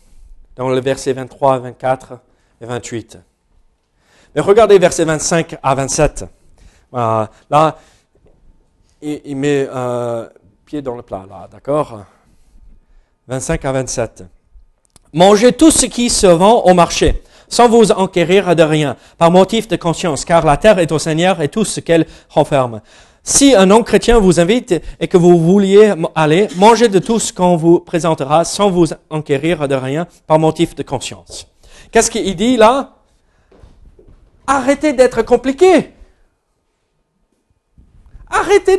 [0.54, 2.20] dans le verset 23, 24
[2.60, 3.18] et 28.
[4.34, 6.24] Mais regardez versets 25 à 27.
[6.94, 7.78] Euh, là,
[9.02, 10.28] il, met euh,
[10.64, 12.04] pied dans le plat, là, d'accord?
[13.26, 14.24] 25 à 27.
[15.12, 19.66] Mangez tout ce qui se vend au marché, sans vous enquérir de rien, par motif
[19.66, 22.80] de conscience, car la terre est au Seigneur et tout ce qu'elle renferme.
[23.22, 27.56] Si un non-chrétien vous invite et que vous vouliez aller, mangez de tout ce qu'on
[27.56, 31.46] vous présentera sans vous enquérir de rien par motif de conscience.
[31.92, 32.94] Qu'est-ce qu'il dit là?
[34.46, 35.92] Arrêtez d'être compliqué.
[38.30, 38.78] Arrêtez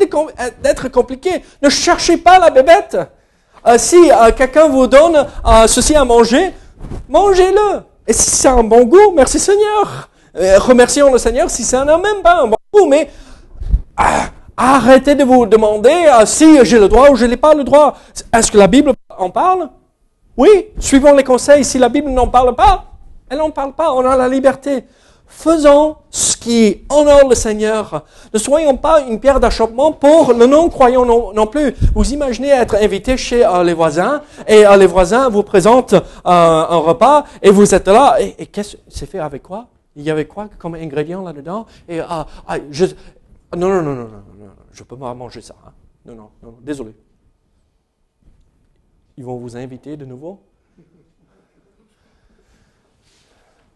[0.63, 1.43] d'être compliqué.
[1.61, 2.97] Ne cherchez pas la bébête.
[3.67, 5.25] Euh, si euh, quelqu'un vous donne
[5.67, 6.53] ceci à manger,
[7.07, 7.81] mangez-le.
[8.07, 10.09] Et si c'est un bon goût, merci Seigneur.
[10.33, 12.87] remercions le Seigneur si ça n'a même pas un bon goût.
[12.87, 13.09] Mais
[14.57, 17.95] arrêtez de vous demander si j'ai le droit ou je n'ai pas le droit.
[18.33, 19.69] Est-ce que la Bible en parle?
[20.35, 21.63] Oui, suivons les conseils.
[21.63, 22.85] Si la Bible n'en parle pas,
[23.29, 23.93] elle n'en parle pas.
[23.93, 24.83] On a la liberté.
[25.31, 28.03] Faisons ce qui honore le Seigneur.
[28.33, 31.73] Ne soyons pas une pierre d'achoppement pour le non-croyant non, plus.
[31.95, 36.01] Vous imaginez être invité chez euh, les voisins et euh, les voisins vous présentent euh,
[36.25, 38.17] un repas et vous êtes là.
[38.19, 39.67] Et, qu'est-ce que c'est fait avec quoi?
[39.95, 41.65] Il y avait quoi comme ingrédient là-dedans?
[41.87, 42.27] Et ah,
[42.69, 42.85] je,
[43.55, 45.55] non, non, non, non, non, non, je peux pas manger ça.
[45.65, 45.71] Hein.
[46.05, 46.93] Non, non, non, désolé.
[49.17, 50.41] Ils vont vous inviter de nouveau?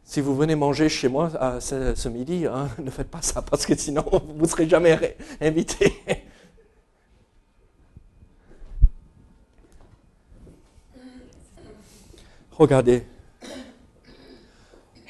[0.05, 3.75] Si vous venez manger chez moi ce, midi, hein, ne faites pas ça parce que
[3.75, 5.93] sinon vous ne serez jamais invité.
[12.51, 13.05] Regardez.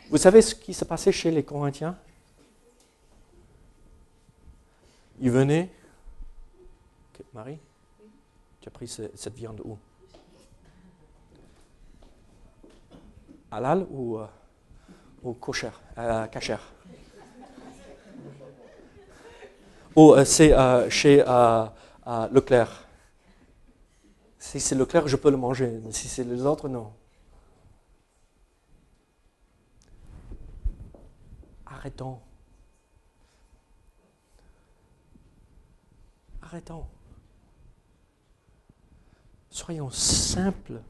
[0.10, 1.96] Vous savez ce qui s'est passé chez les Corinthiens?
[5.20, 5.70] Ils venaient.
[7.34, 7.60] Marie,
[8.62, 9.78] tu as pris cette viande où?
[13.52, 14.18] Halal ou.
[14.20, 14.26] Euh,
[15.26, 16.62] au cocher, à la cachère.
[19.96, 21.18] Ou euh, c'est euh, chez
[22.32, 22.86] Leclerc
[24.38, 25.80] Si c'est Leclerc, je peux le manger.
[25.84, 26.92] Mais si c'est les autres, non.
[31.66, 32.20] Arrêtons.
[36.42, 36.86] Arrêtons.
[39.50, 40.82] Soyons simples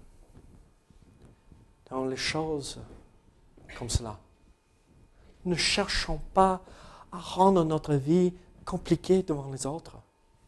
[1.90, 2.82] dans les choses
[3.78, 4.18] comme cela.
[5.46, 6.62] Ne cherchons pas
[7.12, 8.34] à rendre notre vie
[8.66, 9.98] compliquée devant les autres.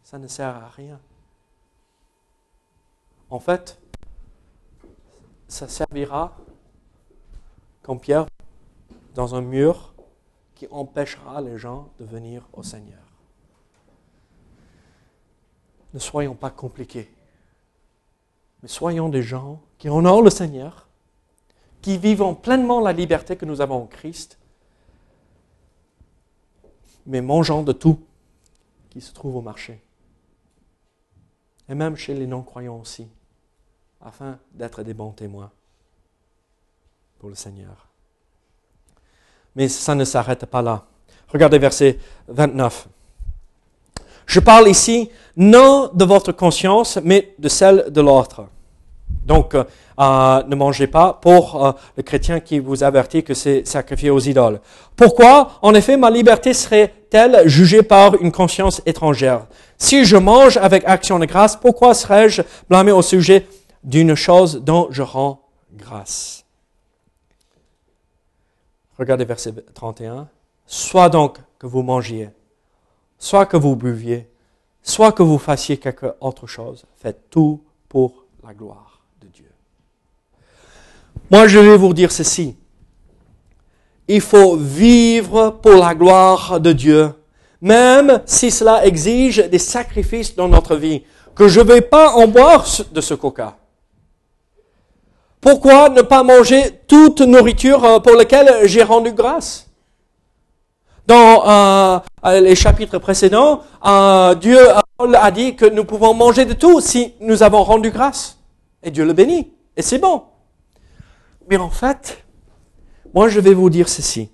[0.04, 1.00] Ça ne sert à rien.
[3.30, 3.78] En fait,
[5.48, 6.36] ça servira
[7.82, 8.26] comme pierre
[9.16, 9.93] dans un mur
[10.56, 13.00] qui empêchera les gens de venir au Seigneur.
[15.93, 17.10] Ne soyons pas compliqués,
[18.62, 20.88] mais soyons des gens qui honorent le Seigneur,
[21.82, 24.37] qui vivons pleinement la liberté que nous avons en Christ,
[27.08, 27.99] mais mangeant de tout
[28.89, 29.82] qui se trouve au marché.
[31.70, 33.08] Et même chez les non-croyants aussi,
[34.01, 35.51] afin d'être des bons témoins
[37.20, 37.88] pour le Seigneur.
[39.55, 40.86] Mais ça ne s'arrête pas là.
[41.30, 42.88] Regardez verset 29.
[44.26, 48.47] Je parle ici non de votre conscience, mais de celle de l'autre.
[49.28, 49.66] Donc, euh,
[49.99, 54.20] euh, ne mangez pas pour euh, le chrétien qui vous avertit que c'est sacrifié aux
[54.20, 54.62] idoles.
[54.95, 59.47] Pourquoi En effet, ma liberté serait-elle jugée par une conscience étrangère?
[59.78, 63.45] Si je mange avec action de grâce, pourquoi serais-je blâmé au sujet
[63.84, 65.41] d'une chose dont je rends
[65.74, 66.45] grâce?
[68.97, 70.30] Regardez verset 31.
[70.66, 72.30] Soit donc que vous mangiez,
[73.20, 74.30] soit que vous buviez,
[74.82, 78.87] soit que vous fassiez quelque autre chose, faites tout pour la gloire
[79.26, 79.49] Dieu.
[81.32, 82.55] Moi, je vais vous dire ceci.
[84.07, 87.11] Il faut vivre pour la gloire de Dieu,
[87.59, 91.03] même si cela exige des sacrifices dans notre vie,
[91.36, 93.57] que je ne vais pas en boire de ce coca.
[95.41, 99.68] Pourquoi ne pas manger toute nourriture euh, pour laquelle j'ai rendu grâce?
[101.05, 103.61] Dans euh, euh, les chapitres précédents,
[104.41, 104.59] Dieu
[104.99, 108.37] a dit que nous pouvons manger de tout si nous avons rendu grâce.
[108.84, 109.53] Et Dieu le bénit.
[109.75, 110.23] Et c'est bon.
[111.49, 112.23] Mais en fait,
[113.13, 114.30] moi je vais vous dire ceci.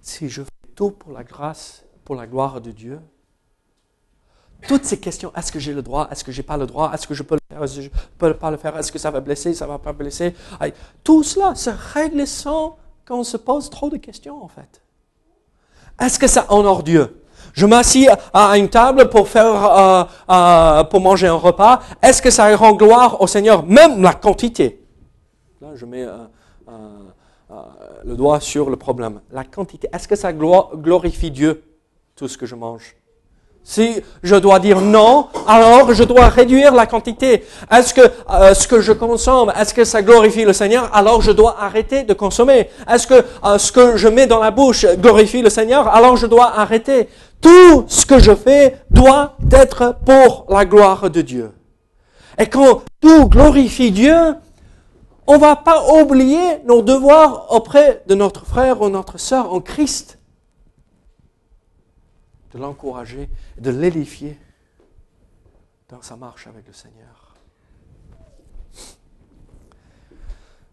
[0.00, 3.00] Si je fais tout pour la grâce, pour la gloire de Dieu,
[4.66, 7.06] toutes ces questions, est-ce que j'ai le droit, est-ce que j'ai pas le droit, est-ce
[7.06, 7.88] que je peux le faire, est-ce que je
[8.18, 10.34] peux pas le faire, est-ce que ça va blesser, ça va pas blesser,
[11.04, 12.76] tout cela se règle sans
[13.06, 14.82] qu'on se pose trop de questions en fait.
[16.00, 17.22] Est-ce que ça honore Dieu?
[17.52, 21.80] Je m'assis à une table pour faire, euh, euh, pour manger un repas.
[22.02, 24.80] Est-ce que ça rend gloire au Seigneur, même la quantité?
[25.60, 26.72] Là, je mets euh,
[28.04, 29.20] le doigt sur le problème.
[29.32, 29.88] La quantité.
[29.92, 31.62] Est-ce que ça glorifie Dieu
[32.16, 32.96] tout ce que je mange?
[33.62, 37.44] Si je dois dire non, alors je dois réduire la quantité.
[37.70, 38.00] Est-ce que
[38.54, 40.88] ce que je consomme, est-ce que ça glorifie le Seigneur?
[40.94, 42.70] Alors je dois arrêter de consommer.
[42.90, 43.22] Est-ce que
[43.58, 45.88] ce que je mets dans la bouche glorifie le Seigneur?
[45.88, 47.10] Alors je dois arrêter.
[47.40, 51.52] Tout ce que je fais doit être pour la gloire de Dieu.
[52.38, 54.34] Et quand tout glorifie Dieu,
[55.26, 60.18] on va pas oublier nos devoirs auprès de notre frère ou notre sœur en Christ
[62.52, 63.28] de l'encourager,
[63.58, 64.38] de l'édifier
[65.88, 67.36] dans sa marche avec le Seigneur.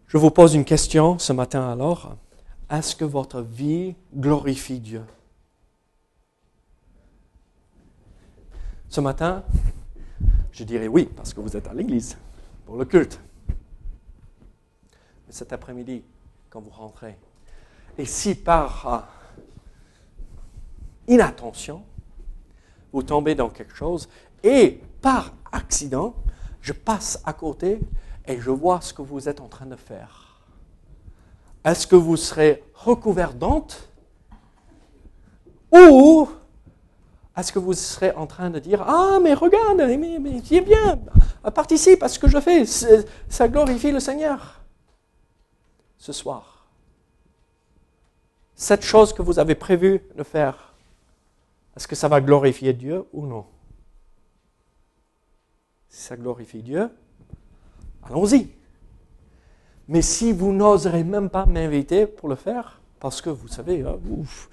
[0.08, 2.16] Je vous pose une question ce matin alors.
[2.70, 5.02] Est-ce que votre vie glorifie Dieu?
[8.90, 9.44] Ce matin,
[10.50, 12.16] je dirais oui, parce que vous êtes à l'église
[12.64, 13.20] pour le culte.
[15.26, 16.02] Mais cet après-midi,
[16.48, 17.18] quand vous rentrez,
[17.98, 19.08] et si par
[21.06, 21.82] inattention,
[22.92, 24.08] vous tombez dans quelque chose
[24.42, 26.14] et par accident,
[26.62, 27.78] je passe à côté
[28.26, 30.40] et je vois ce que vous êtes en train de faire.
[31.64, 33.90] Est-ce que vous serez recouvert d'honte
[35.70, 36.28] ou
[37.38, 40.18] est-ce que vous serez en train de dire Ah, mais regarde, mais,
[40.60, 40.98] bien,
[41.54, 42.64] participe à ce que je fais,
[43.28, 44.60] ça glorifie le Seigneur
[45.98, 46.66] ce soir.
[48.54, 50.74] Cette chose que vous avez prévu de faire,
[51.76, 53.44] est-ce que ça va glorifier Dieu ou non?
[55.88, 56.90] Si ça glorifie Dieu,
[58.02, 58.48] allons-y.
[59.86, 64.50] Mais si vous n'oserez même pas m'inviter pour le faire, parce que vous savez, ouf,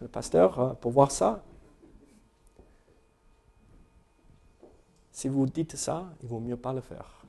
[0.00, 1.42] le pasteur, hein, pour voir ça,
[5.12, 7.22] si vous dites ça, il vaut mieux pas le faire.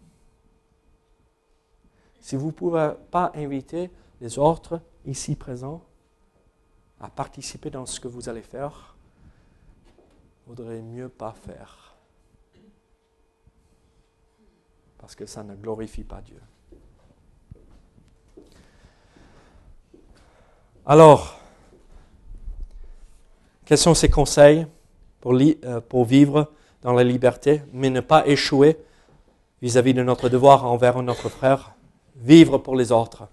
[2.22, 5.84] Si vous ne pouvez pas inviter les autres ici présents,
[7.02, 8.96] à participer dans ce que vous allez faire,
[10.48, 11.94] vaudrait mieux pas faire.
[14.98, 16.42] Parce que ça ne glorifie pas Dieu.
[20.86, 21.38] Alors,
[23.66, 24.66] quels sont ces conseils
[25.20, 26.52] pour, euh, pour vivre
[26.84, 28.78] dans la liberté, mais ne pas échouer
[29.62, 31.74] vis-à-vis de notre devoir envers notre frère,
[32.18, 33.28] vivre pour les autres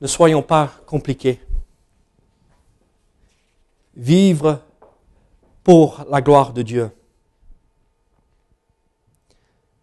[0.00, 1.40] Ne soyons pas compliqués.
[3.96, 4.60] Vivre
[5.64, 6.90] pour la gloire de Dieu.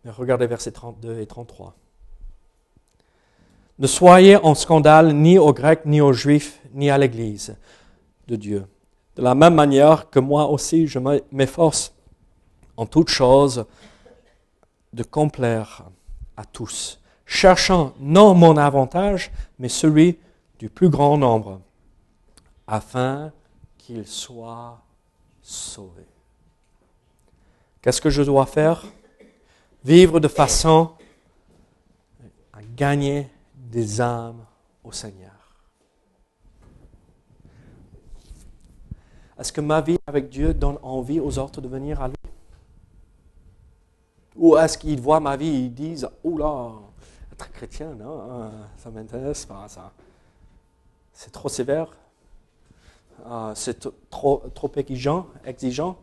[0.05, 1.75] regardez versets 32 et 33.
[3.80, 7.57] Ne soyez en scandale ni aux Grecs, ni aux Juifs, ni à l'Église
[8.28, 8.65] de Dieu.
[9.18, 10.99] De la même manière que moi aussi, je
[11.32, 11.91] m'efforce
[12.78, 13.65] en toutes choses
[14.93, 15.86] de complaire
[16.38, 20.20] à tous, cherchant non mon avantage, mais celui
[20.59, 21.61] du plus grand nombre,
[22.68, 23.32] afin
[23.80, 24.84] qu'ils soient
[25.41, 26.05] sauvés.
[27.82, 28.86] Qu'est-ce que je dois faire?
[29.84, 30.91] Vivre de façon
[32.53, 34.45] à gagner des âmes
[34.84, 35.36] au Seigneur.
[39.39, 42.15] Est-ce que ma vie avec Dieu donne envie aux autres de venir à lui
[44.35, 46.71] Ou est-ce qu'ils voient ma vie et ils disent Oh là,
[47.31, 49.91] être chrétien, non, hein, ça ne m'intéresse pas, ça.
[51.13, 51.89] C'est trop sévère,
[53.25, 55.27] ah, c'est trop, trop exigeant.
[55.45, 55.97] exigeant.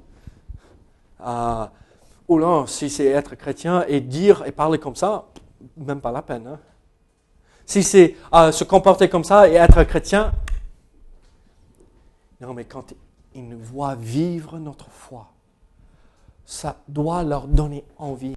[1.21, 1.71] Ah,
[2.29, 5.27] ou si c'est être chrétien et dire et parler comme ça,
[5.77, 6.47] même pas la peine.
[6.47, 6.59] Hein.
[7.67, 10.33] Si c'est euh, se comporter comme ça et être chrétien,
[12.41, 12.93] non, mais quand
[13.35, 15.29] ils nous voient vivre notre foi,
[16.47, 18.35] ça doit leur donner envie.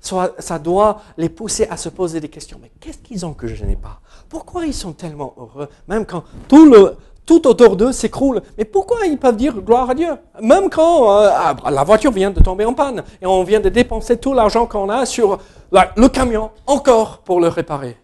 [0.00, 2.58] Ça doit les pousser à se poser des questions.
[2.62, 4.00] Mais qu'est-ce qu'ils ont que je n'ai pas?
[4.28, 5.68] Pourquoi ils sont tellement heureux?
[5.86, 8.40] Même quand tout, le, tout autour d'eux s'écroule.
[8.56, 10.12] Mais pourquoi ils peuvent dire gloire à Dieu?
[10.40, 13.68] Même quand euh, ah, la voiture vient de tomber en panne et on vient de
[13.68, 15.38] dépenser tout l'argent qu'on a sur
[15.72, 17.96] le camion encore pour le réparer.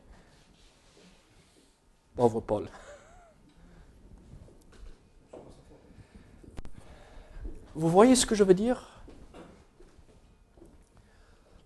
[2.16, 2.68] Pauvre Paul.
[7.75, 9.03] Vous voyez ce que je veux dire?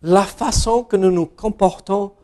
[0.01, 2.15] La façon que nous nous comportons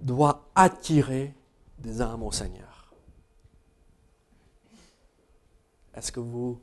[0.00, 1.34] doit attirer
[1.78, 2.92] des âmes au Seigneur.
[5.94, 6.60] Est-ce que vous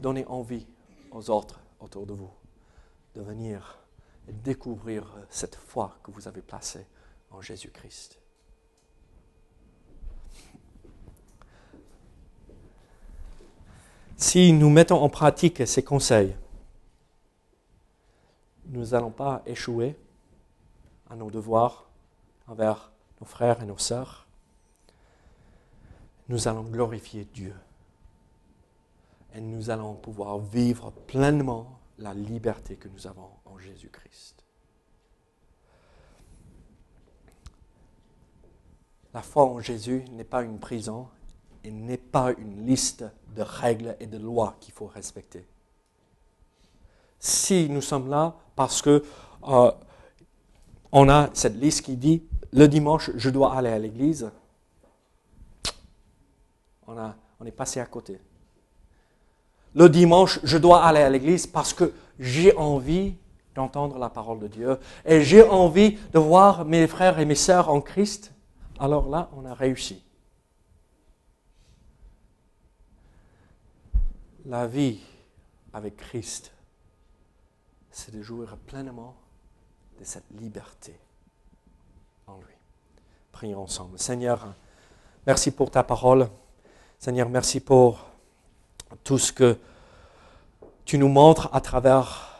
[0.00, 0.66] donnez envie
[1.12, 2.30] aux autres autour de vous
[3.14, 3.78] de venir
[4.28, 6.86] et découvrir cette foi que vous avez placée
[7.30, 8.19] en Jésus-Christ?
[14.20, 16.36] Si nous mettons en pratique ces conseils,
[18.66, 19.96] nous n'allons pas échouer
[21.08, 21.88] à nos devoirs
[22.46, 24.26] envers nos frères et nos sœurs.
[26.28, 27.54] Nous allons glorifier Dieu.
[29.34, 34.44] Et nous allons pouvoir vivre pleinement la liberté que nous avons en Jésus-Christ.
[39.14, 41.08] La foi en Jésus n'est pas une prison,
[41.64, 43.04] et n'est pas une liste
[43.36, 45.46] de règles et de lois qu'il faut respecter.
[47.18, 49.04] Si nous sommes là parce que
[49.48, 49.70] euh,
[50.92, 54.30] on a cette liste qui dit le dimanche je dois aller à l'église,
[56.86, 58.18] on, a, on est passé à côté.
[59.74, 63.14] Le dimanche je dois aller à l'église parce que j'ai envie
[63.54, 67.68] d'entendre la parole de Dieu et j'ai envie de voir mes frères et mes sœurs
[67.68, 68.32] en Christ.
[68.78, 70.02] Alors là, on a réussi.
[74.46, 75.00] La vie
[75.72, 76.52] avec Christ,
[77.90, 79.14] c'est de jouir pleinement
[79.98, 80.98] de cette liberté
[82.26, 82.54] en lui.
[83.32, 83.98] Prions ensemble.
[83.98, 84.54] Seigneur,
[85.26, 86.28] merci pour ta parole.
[86.98, 88.06] Seigneur, merci pour
[89.04, 89.58] tout ce que
[90.84, 92.30] tu nous montres à travers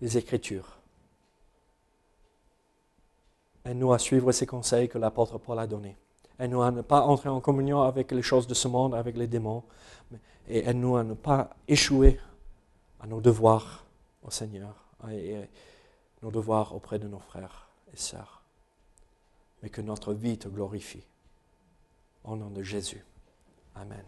[0.00, 0.78] les Écritures.
[3.64, 5.96] Aide-nous à suivre ces conseils que l'apôtre Paul a donnés.
[6.38, 9.26] Aide-nous à ne pas entrer en communion avec les choses de ce monde, avec les
[9.26, 9.62] démons,
[10.48, 12.18] et aide-nous à ne pas échouer
[13.00, 13.84] à nos devoirs
[14.22, 14.74] au Seigneur
[15.10, 15.36] et
[16.22, 18.42] nos devoirs auprès de nos frères et sœurs,
[19.62, 21.04] mais que notre vie te glorifie.
[22.24, 23.04] Au nom de Jésus.
[23.74, 24.04] Amen.